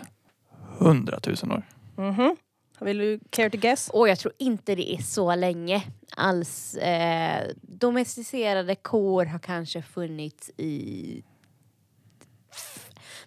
[0.77, 1.63] hundratusen år.
[1.95, 2.35] Mhm.
[2.79, 3.89] Vill du care to guess?
[3.89, 5.83] Och jag tror inte det är så länge
[6.17, 6.75] alls.
[6.75, 11.23] Eh, domesticerade kor har kanske funnits i...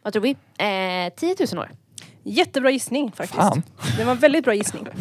[0.03, 0.31] Vad tror vi?
[0.59, 1.71] Eh, 10 000 år.
[2.25, 3.41] Jättebra gissning faktiskt.
[3.41, 3.63] Fan.
[3.99, 4.89] Det var en väldigt bra gissning.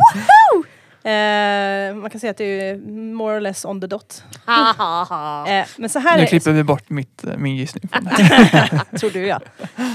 [1.06, 2.78] Eh, man kan säga att det är
[3.14, 4.24] more or less on the dot.
[5.48, 7.88] Eh, men så här Nu är klipper vi bort mitt, eh, min gissning.
[9.00, 9.40] Tror du ja.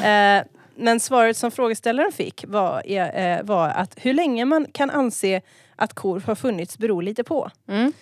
[0.09, 0.45] Eh,
[0.77, 5.41] men svaret som frågeställaren fick var, eh, var att hur länge man kan anse
[5.77, 7.51] att kor har funnits beror lite på.
[7.69, 7.93] Mm.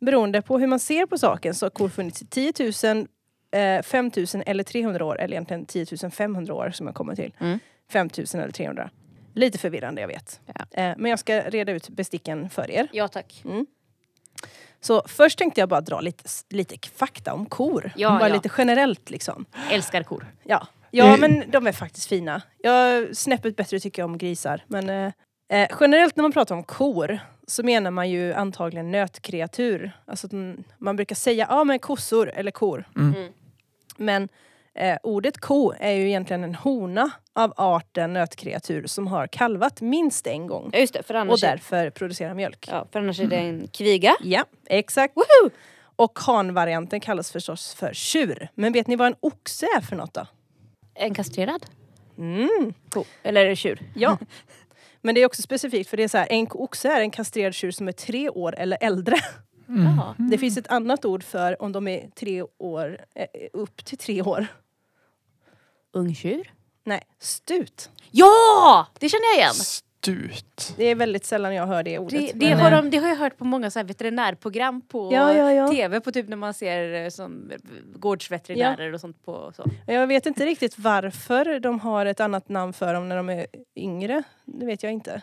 [0.00, 2.52] Beroende på hur man ser på saken så har kor funnits i 10
[2.84, 3.06] 000,
[3.54, 5.20] eh, 5 000 eller 300 år.
[5.20, 7.32] Eller egentligen 10 500 år som jag kommer till.
[7.40, 7.58] Mm.
[7.94, 8.90] 5 000 eller 300.
[9.34, 10.40] Lite förvirrande jag vet.
[10.54, 10.82] Ja.
[10.82, 12.88] Eh, men jag ska reda ut besticken för er.
[12.92, 13.42] Ja tack.
[14.80, 17.92] Så först tänkte jag bara dra lite, lite fakta om kor.
[17.96, 18.34] Ja, bara ja.
[18.34, 19.44] lite generellt liksom.
[19.70, 20.26] Älskar kor.
[20.44, 21.20] Ja, ja Eh.
[21.20, 22.42] men de är faktiskt fina.
[22.58, 24.64] Jag snäppet bättre tycker jag om grisar.
[24.66, 25.12] Men eh,
[25.62, 29.92] eh, generellt när man pratar om kor så menar man ju antagligen nötkreatur.
[30.06, 30.32] Alltså att
[30.78, 32.84] man- brukar säga ja men kossor eller kor.
[32.96, 33.14] Mm.
[33.14, 33.32] Mm.
[33.96, 34.28] Men
[34.74, 40.26] eh, ordet ko är ju egentligen en hona av arten nötkreatur som har kalvat minst
[40.26, 40.70] en gång.
[40.72, 42.68] Ja just det, för Och annars, är, därför producerar mjölk.
[42.70, 44.16] ja, för annars är det en kviga.
[44.22, 45.16] Ja, exakt.
[45.16, 45.50] Woho!
[45.96, 48.48] Och hanvarianten kallas förstås för tjur.
[48.54, 50.26] Men vet ni vad en oxe är för något då?
[50.94, 51.66] En kastrerad
[52.18, 52.74] Mm.
[52.88, 53.04] ko.
[53.22, 53.80] Eller tjur.
[53.94, 54.18] Ja.
[55.02, 57.54] Men det är också specifikt för det är så här, en oxe är en kastrerad
[57.54, 59.16] tjur som är tre år eller äldre.
[59.68, 60.30] Mm.
[60.30, 64.22] Det finns ett annat ord för om de är tre år, eh, upp till tre
[64.22, 64.46] år.
[65.94, 66.52] Ungtjur?
[66.84, 67.90] Nej, stut.
[68.10, 68.86] Ja!
[68.98, 69.54] Det känner jag igen.
[69.54, 70.74] Stut.
[70.76, 72.20] Det är väldigt sällan jag hör det ordet.
[72.20, 75.12] Det, det, Men, har de, det har jag hört på många så här veterinärprogram på
[75.12, 75.68] Ja, ja, ja.
[75.68, 77.52] tv, på typ när man ser eh, som
[77.94, 79.64] gårdsveterinärer och sånt på så.
[79.86, 83.46] Jag vet inte riktigt varför de har ett annat namn för dem när de är
[83.76, 84.22] yngre.
[84.44, 85.22] Det vet jag inte.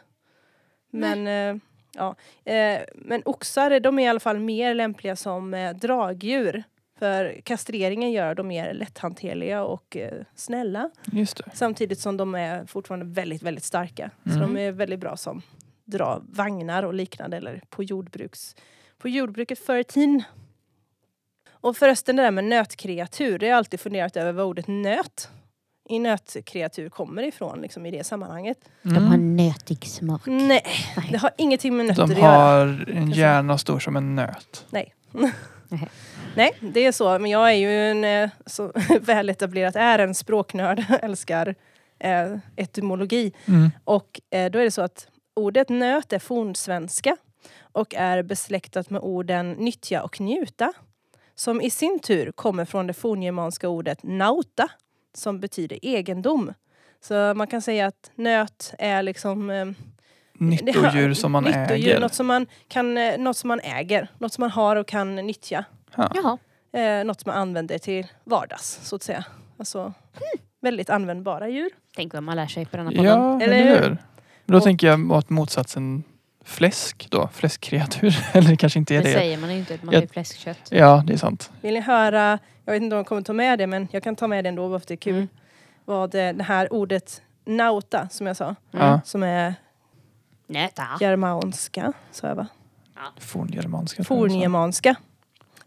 [0.91, 1.62] Men, eh,
[1.93, 2.15] ja.
[2.51, 6.63] Eh, men oxar de är i alla fall mer lämpliga som eh, dragdjur.
[7.01, 10.89] För kastreringen gör dem mer lätthanterliga och eh, snälla.
[11.11, 11.43] Just det.
[11.53, 14.09] Samtidigt som de är fortfarande väldigt, väldigt starka.
[14.23, 14.53] Så Mm.
[14.53, 15.41] de är väldigt bra som
[15.85, 18.55] dra vagnar och liknande eller på jordbruks
[18.97, 20.23] på jordbruket förr i tiden.
[21.51, 25.29] Och förresten det där med nötkreatur, det har jag alltid funderat över vad ordet nöt
[25.89, 28.57] i nötkreatur kommer ifrån liksom, i det sammanhanget.
[28.85, 29.35] Mm.
[29.35, 30.21] nötig smak.
[30.25, 30.63] Nej,
[31.11, 32.31] det har ingenting med nötter De att göra.
[32.31, 34.65] har en hjärna stor som en nöt.
[34.69, 34.93] Nej.
[35.71, 35.89] Nej.
[36.36, 37.19] Nej, det är så.
[37.19, 41.55] Men jag är ju en eh, så väletablerat är en språknörd, älskar
[41.99, 43.34] eh, etymologi.
[43.45, 43.71] Mm.
[43.84, 47.17] Och eh, då är det så att ordet nöt är fornsvenska
[47.62, 50.73] och är besläktat med orden nyttja och njuta.
[51.36, 54.69] Som i sin tur kommer från det forngermanska ordet nauta
[55.13, 56.53] som betyder egendom.
[57.01, 59.65] Så man kan säga att nöt är liksom eh,
[60.49, 61.99] Nyttodjur som man nyttodjur, äger.
[61.99, 65.15] Något som man, kan, eh, något som man äger, något som man har och kan
[65.15, 65.65] nyttja.
[65.95, 66.38] Jaha.
[66.73, 69.25] Eh, något som man använder till vardags så att säga.
[69.58, 69.93] Alltså
[70.62, 71.69] väldigt användbara djur.
[71.95, 73.06] Tänk vad man lär sig på denna podden.
[73.06, 73.82] Ja, Eller hur?
[73.89, 73.97] hur?
[74.45, 76.04] Då Och- tänker jag åt motsatsen
[76.45, 77.30] fläsk då.
[77.34, 78.15] Fläskkreatur.
[78.34, 79.13] eller det kanske inte är Det det.
[79.13, 80.67] säger man ju inte, man har ju fläskkött.
[80.69, 81.51] Ja, det är sant.
[81.62, 84.15] Vill ni höra, jag vet inte om jag kommer ta med det men jag kan
[84.15, 85.13] ta med det ändå för att det är kul.
[85.15, 85.27] Mm.
[85.86, 88.99] Vad eh, det här ordet nauta som jag sa, Mm.
[89.06, 89.54] Som är
[90.51, 90.87] Nöta.
[90.99, 92.47] germanska, sa jag va?
[93.19, 94.03] Forngermanska.
[94.03, 94.33] tror jag så.
[94.33, 94.95] Forngermanska.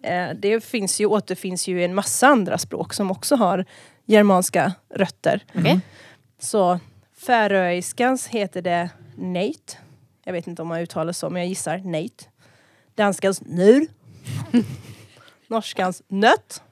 [0.03, 3.64] Eh, det finns ju, återfinns ju i en massa andra språk som också har
[4.05, 5.44] germanska rötter.
[5.55, 5.81] Okej.
[6.38, 6.81] Så
[7.16, 9.79] färöiskans heter det nate.
[10.25, 12.25] Jag vet inte om man uttalar så men jag gissar nate.
[12.94, 13.87] Danskans nur.
[15.49, 16.62] Norskans nött.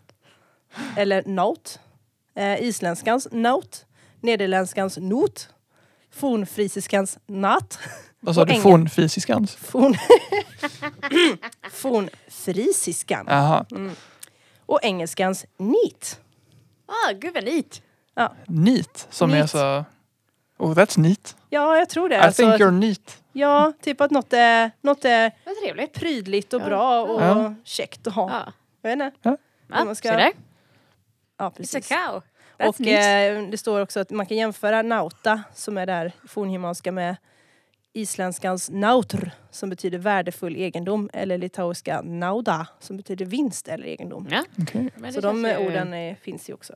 [0.96, 1.80] Eller not.
[2.34, 3.86] Eh, isländskans not.
[4.20, 5.48] Nederländskans not.
[6.12, 7.78] Fornfrisiskans nat.
[8.20, 8.54] Vad sa Och du?
[8.60, 9.54] Fornfrisiskans?
[9.54, 9.94] Forn...
[11.70, 13.26] Fornfrisiskan.
[13.28, 13.64] Jaha.
[14.66, 16.20] Och engelskans neat.
[16.86, 17.82] Ah, gud vad neat.
[18.46, 19.06] Neat.
[19.10, 19.50] Som är Neat.
[19.50, 19.84] så...
[20.58, 21.36] Oh, that's neat.
[21.50, 22.14] Ja, jag tror det.
[22.14, 23.18] I Alltså, think you're neat.
[23.32, 25.92] Ja, typ att något är, något är trevligt.
[25.92, 26.66] prydligt och Ja.
[26.66, 27.54] bra och Ja.
[27.64, 28.30] käckt att ha.
[28.30, 28.52] Ja.
[28.82, 29.36] Jag vet inte.
[29.68, 30.32] Ja, man ska- se där.
[31.38, 31.88] Ja, It's a precis.
[31.88, 32.22] cow.
[32.62, 33.44] That's Och neat.
[33.44, 37.16] eh, det står också att man kan jämföra nauta som är där forngermanska med
[37.92, 44.28] isländskans nautr som betyder värdefull egendom eller litauiska nauda som betyder vinst eller egendom.
[44.30, 44.44] Ja,
[44.96, 46.74] men Så de känns ju- orden eh, finns ju också.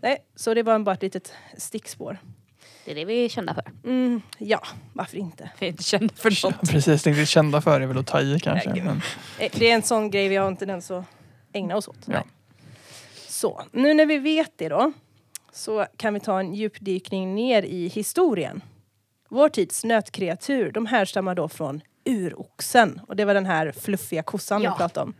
[0.00, 2.18] Nej, så det var bara ett litet stickspår.
[2.84, 3.64] Det är det vi är kända för.
[3.84, 4.60] Mm, ja,
[4.92, 5.50] varför inte?
[5.58, 8.20] Vi är inte kända för Ja, Precis, det är kända för är väl att ta
[8.20, 8.70] i kanske.
[8.70, 8.82] Nej.
[8.82, 9.00] Men,
[9.38, 11.04] Eh, Det är en sån grej vi har inte den så
[11.52, 11.98] ägna oss åt.
[12.06, 12.24] Ja.
[13.28, 14.92] Så, nu när vi vet det då
[15.56, 18.60] så kan vi ta en djupdykning ner i historien.
[19.28, 23.00] Vår tids nötkreatur, de härstammar då från uroxen.
[23.08, 24.70] Och det var den här fluffiga kossan Ja.
[24.70, 25.14] vi pratade om.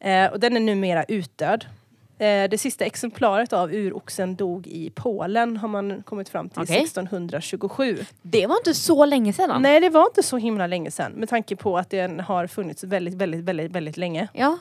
[0.00, 1.64] Eh, och den är numera utdöd.
[2.18, 6.76] Eh, det sista exemplaret av uroxen dog i Polen har man kommit fram till Okej.
[6.82, 7.98] 1627.
[8.22, 9.62] Det var inte så länge sedan.
[9.62, 12.84] Nej det var inte så himla länge sedan med tanke på att den har funnits
[12.84, 14.28] väldigt, väldigt, väldigt, väldigt länge.
[14.32, 14.58] Ja.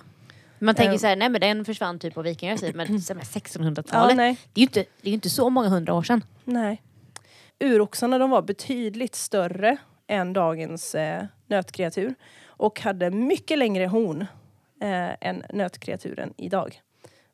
[0.62, 0.98] Man tänker Eh.
[0.98, 4.18] så här, nej men den försvann typ på vikingars tid, men så här Ja, 1600-talet.
[4.18, 4.38] nej.
[4.54, 6.24] det, är ju inte, det är inte så många hundra år sedan.
[6.44, 6.82] Nej.
[7.60, 14.22] Uroxarna de var betydligt större än dagens eh, nötkreatur och hade mycket längre horn
[14.82, 16.82] eh, än nötkreaturen idag.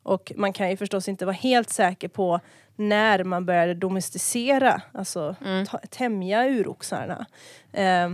[0.04, 2.40] Och man kan ju förstås inte vara helt säker på
[2.76, 5.66] när man började domesticera, alltså Mm.
[5.90, 7.26] tämja uroxarna.
[7.74, 8.10] Eh,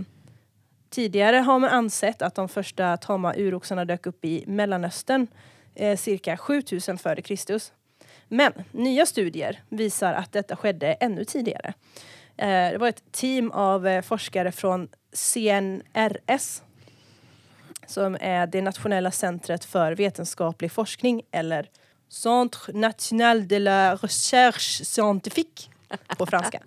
[0.94, 5.26] tidigare har man ansett att de första tama uroxarna dök upp i Mellanöstern
[5.74, 7.58] eh, cirka 7000 f.Kr.
[8.28, 11.74] Men nya studier visar att detta skedde ännu tidigare.
[12.36, 16.62] Eh, det var ett team av eh, forskare från CNRS
[17.86, 21.68] som är det nationella centret för vetenskaplig forskning eller
[22.08, 25.70] Centre National de la Recherche Scientifique
[26.18, 26.62] på franska.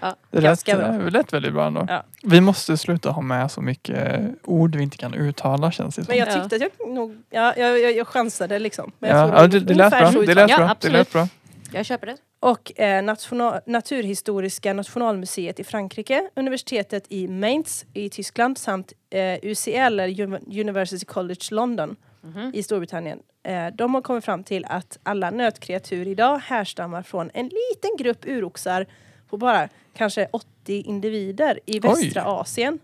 [0.00, 0.88] Det lät, Ganska bra.
[0.88, 1.84] det lät väldigt bra ändå.
[1.88, 2.04] Ja.
[2.22, 6.10] Vi måste sluta ha med så mycket ord vi inte kan uttala känns det som.
[6.12, 6.40] Men jag Ja.
[6.40, 8.92] tyckte att jag nog, ja, jag, jag, jag chansade liksom.
[8.98, 10.10] Men jag ja, ja, det, det lät bra.
[10.10, 10.66] Det lät Ja, bra.
[10.66, 10.92] Det absolut.
[10.98, 11.28] lät bra.
[11.72, 12.16] Jag köper det.
[12.40, 19.70] Och eh, national, Naturhistoriska nationalmuseet i Frankrike, universitetet i Mainz i Tyskland samt eh, UCL,
[20.00, 20.20] eller
[20.60, 22.50] University College London Mhm.
[22.54, 23.18] i Storbritannien.
[23.42, 28.18] Eh, de har kommit fram till att alla nötkreatur idag härstammar från en liten grupp
[28.26, 28.86] uroxar
[29.30, 32.78] på bara kanske 80 individer i västra Asien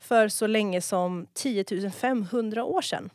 [0.00, 3.10] för så länge som 10 500 år sedan.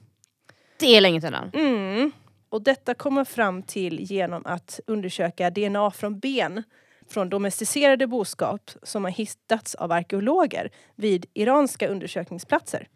[0.80, 1.52] Det är länge sedan.
[1.54, 2.12] Mm.
[2.50, 6.64] Och detta kommer fram till genom att undersöka DNA från ben
[7.10, 12.88] från domesticerade boskap som har hittats av arkeologer vid iranska undersökningsplatser.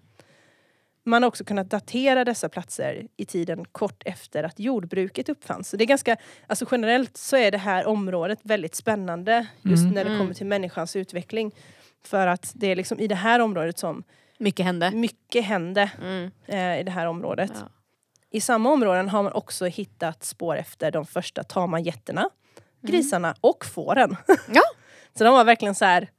[1.06, 5.70] Man har också kunnat datera dessa platser i tiden kort efter att jordbruket uppfanns.
[5.70, 9.94] Så det är ganska, alltså generellt så är det här området väldigt spännande just Mm.
[9.94, 10.20] när det Mm.
[10.22, 11.52] kommer till människans utveckling.
[12.04, 14.04] För att det är liksom i det här området som
[14.38, 14.92] Mycket hände.
[14.92, 16.32] mycket hände Mm.
[16.46, 17.52] eh, i det här området.
[17.56, 17.70] Ja.
[18.32, 22.30] I samma områden har man också hittat spår efter de första tama getterna,
[22.82, 24.10] grisarna och fåren.
[24.28, 24.40] Mm.
[24.54, 24.62] Ja.
[25.18, 26.10] så de var verkligen så här.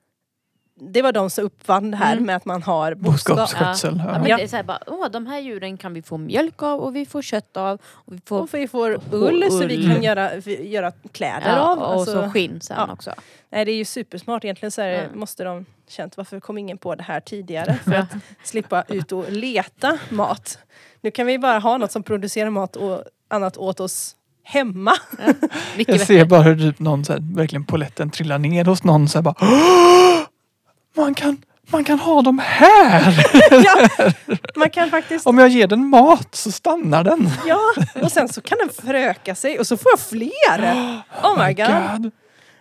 [0.75, 2.25] Det var de som uppfann det här Mm.
[2.27, 3.37] med att man har boskap.
[3.37, 3.97] Boskapsskötsel.
[4.07, 4.19] Ja, Ja.
[4.19, 4.37] men Ja.
[4.37, 6.97] det är så här bara, åh, de här djuren kan vi få mjölk av och
[6.97, 7.79] vi får kött av.
[7.85, 11.79] Och vi får, Och vi får ull så vi kan göra, göra kläder ja, av.
[11.79, 12.93] och Alltså, så skinn sen ja.
[12.93, 13.13] också.
[13.51, 14.71] nej, det är ju supersmart egentligen.
[14.71, 15.03] Så här, Ja.
[15.15, 17.79] måste de känt varför kom ingen på det här tidigare?
[17.85, 18.09] För att
[18.45, 20.59] slippa ut och leta mat.
[21.01, 24.93] Nu kan vi bara ha något som producerar mat och annat åt oss hemma.
[25.77, 29.19] Jag ser bara hur typ någon så här, verkligen poletten trillar ner hos någon så
[29.19, 30.22] här bara "Åh!
[30.95, 33.27] Man kan, man kan ha dem här!
[33.65, 33.89] ja,
[34.57, 37.29] man kan faktiskt Om jag ger den mat så stannar den.
[37.47, 37.61] Ja,
[38.03, 41.03] och sen så kan den föröka sig och så får jag fler!
[41.23, 42.11] Oh my god!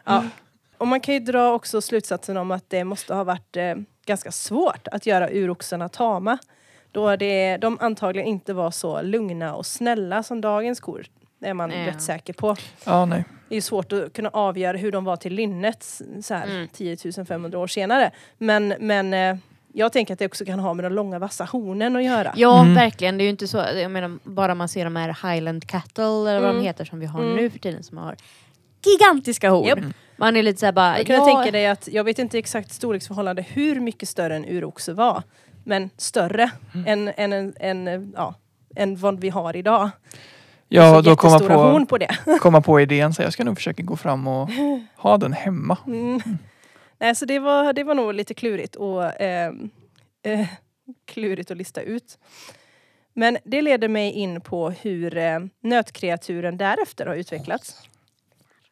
[0.06, 0.24] Ja.
[0.78, 4.32] Och man kan ju dra också slutsatsen om att det måste ha varit eh, ganska
[4.32, 6.38] svårt att göra uroxarna tama.
[6.92, 11.06] Då det, de antagligen inte var så lugna och snälla som dagens kor.
[11.42, 11.88] Det är man Ja.
[11.88, 12.56] rätt säker på.
[12.86, 13.24] Ja, nej.
[13.50, 16.68] Det är svårt att kunna avgöra hur de var till lynnet s- så här, Mm.
[16.74, 18.12] 10 500 år senare.
[18.38, 19.36] Men, men eh,
[19.74, 22.34] jag tänker att det också kan ha med de långa vassa hornen att göra.
[22.36, 22.76] Ja, Mm.
[22.76, 23.18] verkligen.
[23.18, 23.58] Det är ju inte så.
[23.58, 26.56] Jag menar, bara man ser de här Highland Cattle eller vad Mm.
[26.58, 27.36] de heter som vi har Mm.
[27.36, 28.16] nu för tiden som har
[28.86, 29.68] gigantiska horn.
[29.68, 29.80] Japp.
[30.18, 32.72] Man är lite såhär bara, Jag kan ja, tänka dig att, jag vet inte exakt
[32.72, 35.24] storleksförhållande hur mycket större en uroxe var.
[35.64, 36.52] Men större
[36.88, 37.54] än, än, än,
[37.88, 38.36] än, ja,
[38.76, 39.90] än vad vi har idag.
[40.74, 42.18] Ja, så då komma på, på det.
[42.40, 44.50] komma på idén så jag ska nog försöka gå fram och
[44.98, 45.78] ha den hemma.
[45.88, 46.22] Mm.
[46.98, 49.70] Nej, så det var, det var nog lite klurigt och ehm,
[50.24, 50.48] eh,
[51.06, 52.18] klurigt att lista ut.
[53.14, 57.76] Men det leder mig in på hur eh, nötkreaturen därefter har utvecklats.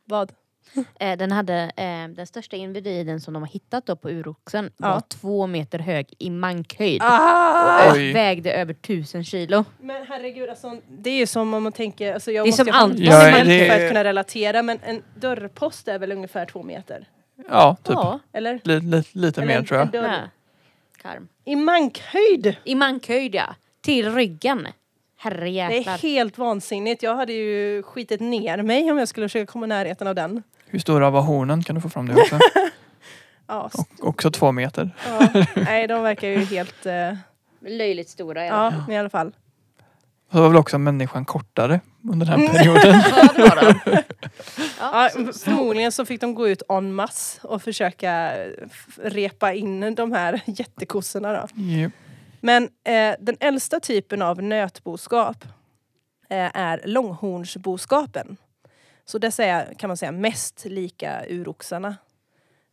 [0.05, 0.31] Vad?
[0.99, 4.89] eh, den hade eh, den största individen som de har hittat då på uroxen Ja.
[4.93, 7.01] var två meter hög i mankhöjd.
[7.03, 7.89] Ah!
[7.89, 8.13] Och Oj.
[8.13, 9.65] vägde över tusen kilo.
[9.81, 12.13] Men herregud, alltså, det är ju som om man tänker...
[12.13, 13.03] Alltså jag Det är måste som ha Anton.
[13.03, 17.07] Ja, det- för att kunna relatera, men en dörrpost är väl ungefär två meter?
[17.49, 17.93] Ja, typ.
[17.93, 18.19] Ja.
[18.33, 18.53] Eller?
[18.63, 19.95] Lite, lite, lite Eller mer en- tror jag.
[20.05, 20.27] en.
[21.01, 21.27] Karm.
[21.45, 22.55] I mankhöjd!
[22.63, 23.55] I mankhöjd ja.
[23.81, 24.63] Till ryggen.
[24.63, 24.69] Det
[25.23, 25.93] Herrejäklar.
[25.93, 27.03] är helt vansinnigt.
[27.03, 30.43] Jag hade ju skitit ner mig om jag skulle försöka komma i närheten av den.
[30.69, 31.63] Hur stora var hornen?
[31.63, 32.39] Kan du få fram det också?
[33.47, 33.69] Ja,
[34.01, 34.95] Och också två meter.
[35.05, 35.45] ja.
[35.55, 36.85] Nej, de verkar ju helt...
[36.85, 37.13] eh,
[37.61, 38.83] Löjligt stora i alla fall.
[38.87, 39.31] ja, i alla fall.
[40.31, 41.79] Så var väl också människan kortare
[42.11, 43.01] under den här perioden.
[43.11, 43.97] Ja, det var de.
[44.79, 48.99] Ja, så- så- förmodligen så fick de gå ut en masse och försöka eh, f-
[49.03, 51.61] repa in de här jättekossorna då.
[51.61, 51.91] Japp.
[52.41, 55.43] Men eh, den äldsta typen av nötboskap
[56.29, 58.37] eh, är långhornsboskapen.
[59.09, 61.95] Så dessa är kan man säga mest lika uroxarna.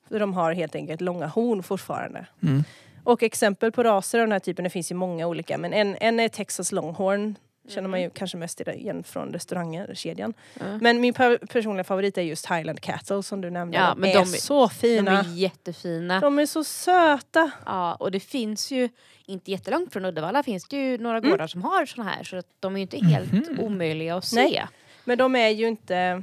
[0.08, 2.26] För de har helt enkelt långa horn fortfarande.
[2.42, 2.64] Mm.
[3.04, 5.58] Och exempel på raser av den här typen, det finns ju många olika.
[5.58, 7.34] Men en, en är Texas Longhorn.
[7.68, 10.34] Känner man ju kanske mest igen från restaurangkedjan.
[10.60, 10.78] Mm.
[10.82, 13.78] Men min per- personliga favorit är just Highland Cattle som du nämnde.
[13.78, 15.18] Ja, de, men är de är- så De fina.
[15.20, 16.20] är jättefina.
[16.20, 17.50] De är så söta.
[17.66, 18.88] Ja, och det finns ju,
[19.26, 22.46] inte jättelångt från Uddevalla finns det ju några gårdar som har såna här så att
[22.60, 23.60] de är ju inte helt Mhm.
[23.60, 24.36] omöjliga att se.
[24.36, 24.66] Nej.
[25.06, 26.22] Men de är ju inte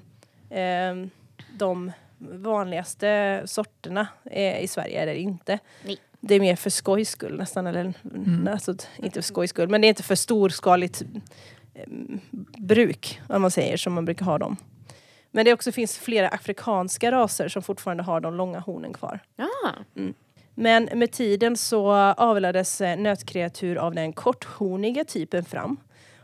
[0.50, 1.10] ehm,
[1.58, 5.02] de vanligaste sorterna eh, i Sverige.
[5.02, 5.60] Är det inte.
[5.86, 5.98] Nej.
[6.20, 7.68] Det är mer för skojs skull nästan.
[7.68, 7.94] Eller,
[8.52, 11.02] alltså, inte för skojs skull, men det är inte för storskaligt
[11.74, 11.84] eh,
[12.58, 14.58] bruk om man säger som man brukar ha dem.
[15.32, 19.20] Men det också finns flera afrikanska raser som fortfarande har de långa hornen kvar.
[19.36, 19.74] Ja.
[20.56, 25.78] Men med tiden så avlades eh, nötkreatur av den korthorniga typen fram.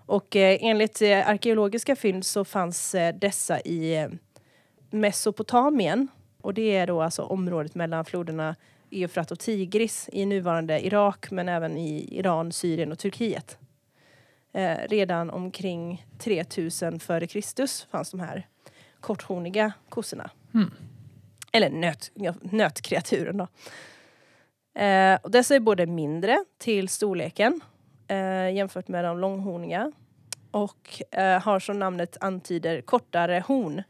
[0.10, 4.08] Och eh, enligt eh, arkeologiska fynd så fanns eh, dessa i
[4.90, 6.08] Mesopotamien.
[6.42, 8.56] Och det är då alltså området mellan floderna
[8.92, 13.58] Eufrat och Tigris i nuvarande Irak men även i Iran, Syrien och Turkiet.
[14.54, 18.48] Eh, redan omkring 3000 före Kristus fanns de här
[19.00, 20.30] korthorniga kossorna.
[20.54, 20.72] Mm.
[21.52, 23.48] Eller nöt, nötkreaturen då.
[24.82, 27.62] Eh, och dessa är både mindre till storleken
[28.10, 29.92] eh, jämfört med de långhorniga
[30.52, 33.84] och eh, har som namnet antyder kortare horn.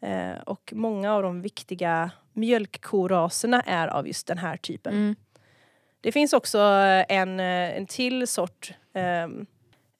[0.00, 4.92] Eh, och många av de viktiga mjölkkoraserna är av just den här typen.
[4.92, 5.16] Mm.
[6.00, 6.58] Det finns också
[7.08, 9.46] en, eh, en till sort ehm,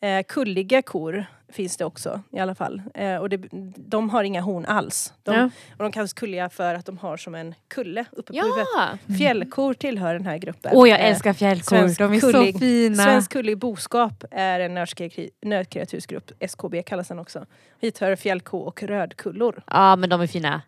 [0.01, 2.83] eh, kulliga kor finns det också i alla fall.
[2.95, 3.41] Eh, och det,
[3.77, 5.13] de har inga horn alls.
[5.23, 5.45] De, Ja.
[5.77, 8.67] och de kallas kulliga för att de har som en kulle uppe på huvudet.
[9.09, 9.15] ja.
[9.19, 10.73] Fjällkor tillhör den här gruppen.
[10.75, 13.05] Åh jag Eh, älskar fjällkor, de är kullig- så fina.
[13.05, 17.47] Svensk kullig boskap är en nötkre- nötkreatursgrupp, SKB kallas den också.
[17.81, 19.63] Hit hör fjällko och rödkullor.
[19.67, 20.63] Ja men de är fina.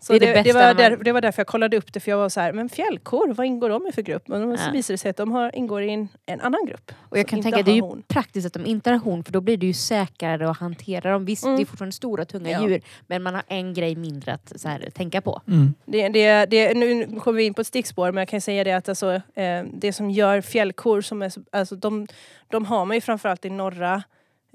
[0.00, 2.18] Så Det det, det var där, det var därför jag kollade upp det, för jag
[2.18, 4.28] var så här, men fjällkor, vad ingår de i för grupp?
[4.28, 4.72] Men så Ja.
[4.72, 6.92] visade det sig att de har, ingår i en, en annan grupp.
[6.98, 8.02] Och jag kan tänka, har det är ju horn.
[8.08, 11.24] praktiskt att de inte har horn för då blir det ju säkrare att hantera dem.
[11.24, 11.56] Visst, Mm.
[11.56, 12.68] det är fortfarande stora tunga Ja.
[12.68, 15.42] djur men man har en grej mindre att så här, tänka på.
[15.48, 15.74] Mm.
[15.86, 18.72] Det, det, det, nu kommer vi in på ett stickspår men jag kan säga det
[18.72, 22.06] att alltså, eh, det som gör fjällkor, som är, så- alltså, de,
[22.48, 24.02] de har man ju framförallt i norra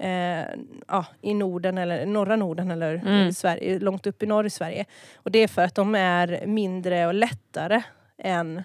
[0.04, 0.46] eh,
[0.88, 3.28] ja, i Norden eller norra Norden eller Mm.
[3.28, 4.84] i Sverige, långt upp i norr i Sverige.
[5.16, 7.82] Och det är för att de är mindre och lättare
[8.18, 8.62] än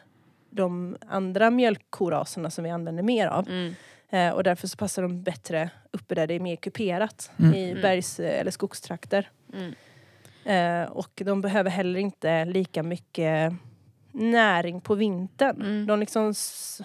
[0.50, 3.48] de andra mjölkkoraserna som vi använder mer av.
[3.50, 3.74] Mm.
[4.10, 7.54] Eh, och därför så passar de bättre uppe där det är mer kuperat Mm.
[7.54, 7.82] i Mm.
[7.82, 9.30] bergs eller skogstrakter.
[9.54, 9.74] Mm.
[10.46, 13.54] Eh, och de behöver heller inte lika mycket
[14.12, 15.62] näring på vintern.
[15.62, 15.86] Mm.
[15.88, 16.34] De liksom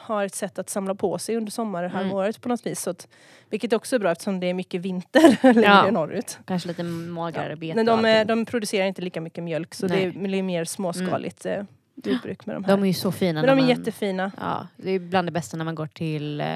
[0.01, 2.81] har ett sätt att samla på sig under sommarhalvåret på något vis.
[2.83, 3.09] Så att,
[3.51, 5.91] vilket också är bra eftersom det är mycket vinter längre Ja.
[5.91, 6.39] norrut.
[6.45, 7.75] Kanske lite magrare bete.
[7.75, 10.07] Men de, är, de producerar inte lika mycket mjölk så Nej.
[10.07, 11.63] det blir mer småskaligt eh,
[12.05, 12.73] jordbruk med de här.
[12.77, 13.41] de är ju så fina.
[13.41, 14.33] Men de är man, jättefina.
[14.41, 16.47] Ja, det är bland det bästa när man går till eh,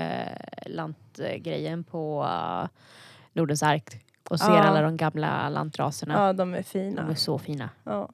[0.66, 2.69] lantgrejen på eh,
[3.33, 4.59] Nordens ark och ser Ja.
[4.59, 6.14] alla de gamla lantraserna.
[6.14, 7.03] Ja, de är fina.
[7.03, 7.71] De är så fina.
[7.85, 8.09] Ja.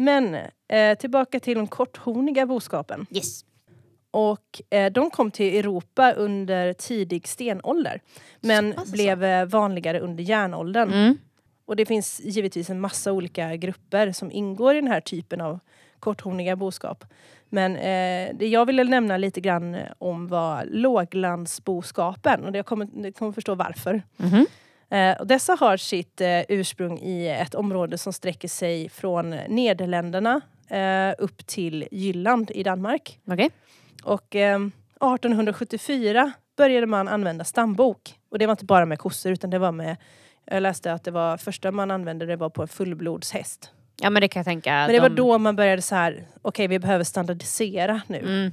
[0.00, 0.36] Men
[0.68, 3.06] eh, tillbaka till de korthorniga boskapen.
[3.10, 3.44] Yes.
[4.10, 8.00] Och eh, de kom till Europa under tidig stenålder.
[8.40, 10.92] Men Så pass blev eh, vanligare under järnåldern.
[10.92, 11.18] Mm.
[11.66, 15.60] Och det finns givetvis en massa olika grupper som ingår i den här typen av
[16.00, 17.04] korthorniga boskap.
[17.48, 22.44] Men eh, det jag ville nämna lite grann om var låglandsboskapen.
[22.44, 24.02] Och jag kommer, ni kommer förstå varför.
[24.16, 24.46] Mhm.
[24.90, 30.40] Eh, och dessa har sitt eh, ursprung i ett område som sträcker sig från Nederländerna
[30.68, 33.18] eh, upp till Jylland i Danmark.
[33.26, 33.50] Okej.
[34.04, 38.14] Och eh, 1874 började man använda stambok.
[38.30, 39.96] Och det var inte bara med kossor utan det var med
[40.44, 43.70] jag läste att det var första man använde det var på en fullblodshäst.
[44.02, 44.70] Ja men det kan jag tänka.
[44.70, 48.52] Men det var då man började så här, okej vi behöver standardisera nu Mm.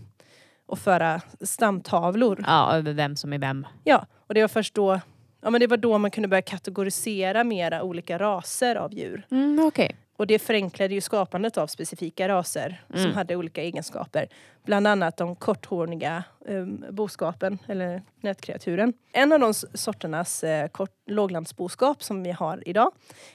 [0.67, 2.43] och föra stamtavlor.
[2.47, 3.67] Ja, över vem som är vem.
[3.83, 4.99] Ja, och det var först då,
[5.41, 9.25] ja men det var då man kunde börja kategorisera mera olika raser av djur.
[9.31, 9.95] Mm, Okej.
[10.17, 13.15] Och det förenklade ju skapandet av specifika raser som Mm.
[13.15, 14.27] hade olika egenskaper.
[14.65, 18.93] Bland annat de korthorniga um, boskapen, eller nötkreaturen.
[19.13, 22.91] En av de sorternas eh, kort, låglandsboskap som vi har idag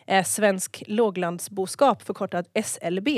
[0.06, 3.08] är svensk låglandsboskap, förkortat SLB.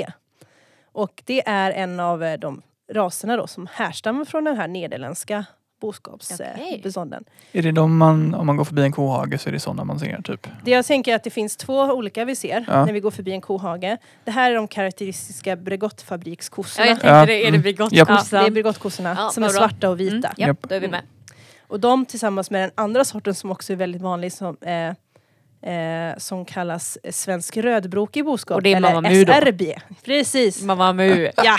[0.91, 2.61] Och det är en av eh, de
[2.91, 5.45] raserna då som härstammar från den här nederländska
[5.85, 7.23] boskapsbestånden.
[7.27, 7.59] Okej.
[7.59, 9.99] Är det de man, om man går förbi en kohage så är det sådana man
[9.99, 10.47] ser typ?
[10.63, 12.85] Det jag tänker är att det finns två olika vi ser Ja.
[12.85, 13.97] när vi går förbi en kohage.
[14.25, 16.87] Det här är de karaktäristiska Ja, Bregottfabrikskossorna.
[16.87, 17.33] jag tänkte Ja, det.
[17.33, 17.61] Är det mm.
[17.61, 18.43] Bregottkossan?
[18.43, 19.57] det är Bregottkossorna Ja, som är bra.
[19.57, 20.15] svarta och vita.
[20.15, 20.69] Mm, ja, Japp.
[20.69, 21.01] då är vi med.
[21.67, 24.87] Och de tillsammans med den andra sorten som också är väldigt vanlig som, eh,
[25.73, 28.55] eh, som kallas svensk rödbrokig boskap.
[28.55, 29.33] Och det är eller Mamma Mu då?
[29.33, 29.75] SRB.
[30.05, 30.61] Precis.
[30.61, 31.29] Mamma Mu.
[31.37, 31.57] Ja.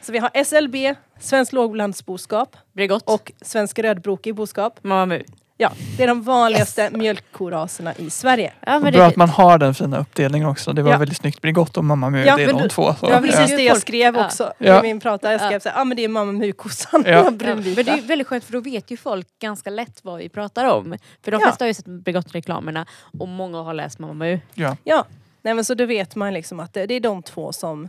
[0.00, 3.02] Så vi har SLB, svensk låglandsboskap Bregott.
[3.06, 4.78] och svensk rödbrokig boskap.
[4.82, 5.22] Mamma Mu.
[5.60, 8.52] Ja, det är de vanligaste mjölkkoraserna i Sverige.
[8.66, 10.72] Ja, men bra att man har den fina uppdelningen också.
[10.72, 10.98] Det var Ja.
[10.98, 11.40] väldigt snyggt.
[11.40, 12.94] Bregott och Mamma Mu, Ja, det är de du- två.
[12.94, 13.06] Så.
[13.06, 13.56] Var precis Ja.
[13.56, 14.26] det jag skrev ja.
[14.26, 14.78] också Ja.
[14.78, 15.32] i min prata.
[15.32, 15.60] Jag skrev Ja.
[15.60, 17.10] så här, ah, men det är mamma mu-kossan, Ja.
[17.12, 17.16] ja.
[17.24, 20.28] Ja, men det är väldigt skönt för då vet ju folk ganska lätt vad vi
[20.28, 20.96] pratar om.
[21.24, 21.46] För de Ja.
[21.46, 22.86] flesta har ju sett Bregott-reklamerna
[23.18, 24.40] och många har läst Mamma Mu.
[24.54, 24.76] Ja.
[24.84, 25.04] Ja,
[25.42, 27.88] nej men så då vet man liksom att det, det är de två som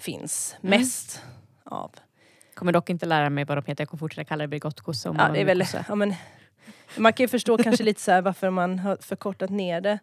[0.00, 0.80] finns Mm.
[0.80, 1.22] mest
[1.64, 1.90] av.
[2.60, 5.28] Kommer dock inte lära mig vad de heter, jag kommer fortsätta kalla det Bregottkossa Ja,
[5.28, 6.14] det är väl, ja, men,
[6.96, 9.98] man kan ju förstå kanske lite så här varför man har förkortat ner det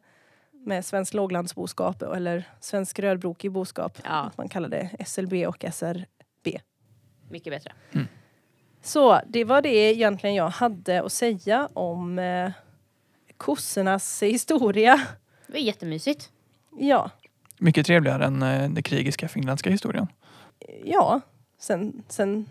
[0.52, 3.98] med svensk låglandsboskap eller svensk rödbrokig boskap.
[4.04, 4.10] Ja.
[4.10, 6.06] Att man kallar det SLB och SR.
[7.30, 7.72] Mycket bättre.
[8.82, 12.52] Så det var det egentligen jag hade att säga om eh,
[13.38, 15.02] kossornas historia.
[15.48, 16.32] Det var jättemysigt.
[16.80, 17.10] Ja,
[17.58, 20.08] Mycket trevligare än eh, den krigiska finländska historien.
[20.84, 21.22] ja,
[21.60, 22.46] sen, sen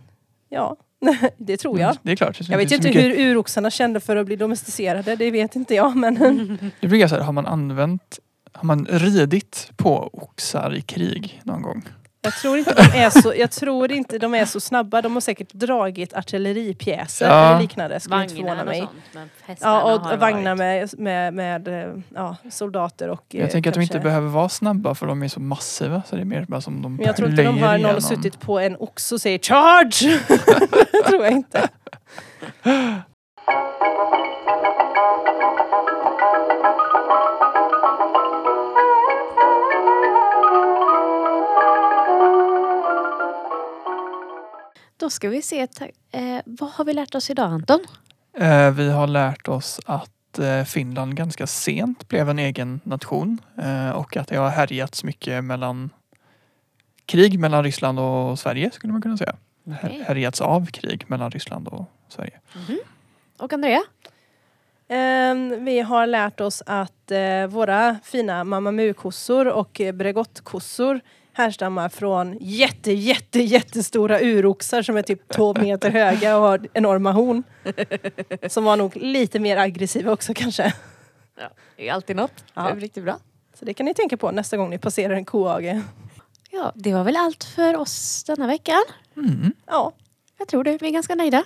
[0.49, 0.77] ja,
[1.37, 1.91] det tror jag.
[1.91, 2.39] Mm, Det är klart.
[2.39, 5.75] Det Jag vet inte mycket- hur uroxarna kände för att bli domesticerade, det vet inte
[5.75, 6.15] jag men
[6.81, 8.19] Det brukar säga, har man använt,
[8.53, 11.83] har man ridit på oxar i krig någon gång?
[12.27, 15.03] Jag tror inte de är så, jag tror inte de är så snabba.
[15.03, 17.49] De har säkert dragit artilleripjäser Ja.
[17.51, 18.79] eller liknande, skulle inte förvåna Vagnar och mig.
[18.81, 18.91] sånt.
[19.47, 20.99] Men Ja, har och det vagnar varit.
[20.99, 24.29] med, med, med eh, ja, soldater och eh, Jag tänker att de inte kanske- behöver
[24.29, 27.07] vara snabba för de är så massiva så det är mer bara som de Men
[27.07, 30.21] jag tror inte de har någon suttit på en ox och säger charge!
[31.09, 31.69] tror jag inte.
[44.97, 45.67] Då ska vi se,
[46.11, 47.81] eh, vad har vi lärt oss idag Anton?
[48.39, 53.91] Eh, Vi har lärt oss att eh, Finland ganska sent blev en egen nation eh,
[53.91, 55.91] och att det har härjats mycket mellan
[57.07, 59.37] krig mellan Ryssland och Sverige skulle man kunna säga.
[59.67, 60.05] Okej.
[60.07, 62.41] Härjats av krig mellan Ryssland och Sverige.
[63.39, 63.83] Och Andrea?
[64.89, 71.01] Ehm, vi har lärt oss att eh, våra fina Mamma Mu-kossor och eh, Bregottkossor
[71.37, 77.13] härstammar från jätte, jätte, jättestora uroxar som är typ två meter höga och har enorma
[77.13, 77.43] horn.
[78.49, 80.73] Som var nog lite mer aggressiva också kanske.
[81.77, 82.45] Det är alltid något.
[82.55, 82.63] Ja.
[82.63, 83.19] Det är riktigt bra.
[83.55, 85.81] Så det kan ni tänka på nästa gång ni passerar en kohage.
[86.51, 88.83] Ja, det var väl allt för oss denna veckan.
[89.17, 89.53] Mm.
[89.67, 89.93] Ja,
[90.39, 90.83] Jag tror det.
[90.83, 91.43] Vi är ganska nöjda.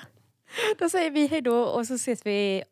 [0.79, 2.63] Då säger vi hej då och så ses vi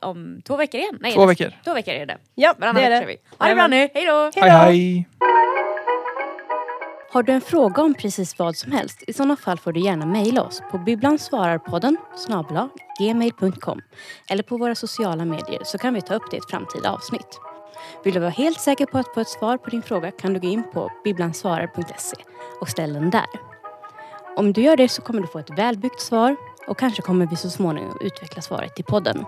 [0.00, 0.98] om två veckor igen.
[1.00, 1.52] Nej, Två veckor.
[1.64, 2.18] Två veckor är det.
[2.34, 3.06] ja Varannan det är det.
[3.06, 3.16] vi.
[3.38, 3.88] Ha det bra nu.
[3.94, 4.30] Hej då!
[4.36, 5.08] Hej hej!
[7.12, 9.04] Har du en fråga om precis vad som helst?
[9.06, 13.80] I sådana fall får du gärna mejla oss på bibblansvararpodden snabel-a gmail.com
[14.28, 17.40] eller på våra sociala medier så kan vi ta upp det i ett framtida avsnitt.
[18.04, 20.40] Vill du vara helt säker på att få ett svar på din fråga kan du
[20.40, 22.16] gå in på bibblansvarar.se
[22.60, 23.26] och ställa den där.
[24.36, 26.36] Om du gör det så kommer du få ett välbyggt svar
[26.66, 29.24] och kanske kommer vi så småningom utveckla svaret i podden.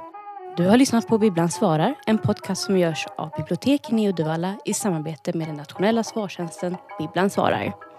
[0.57, 4.75] Du har lyssnat på Bibblan svarar, en podcast som görs av biblioteken i Uddevalla i
[4.75, 7.92] samarbete med den nationella svartjänsten Bibblan svarar.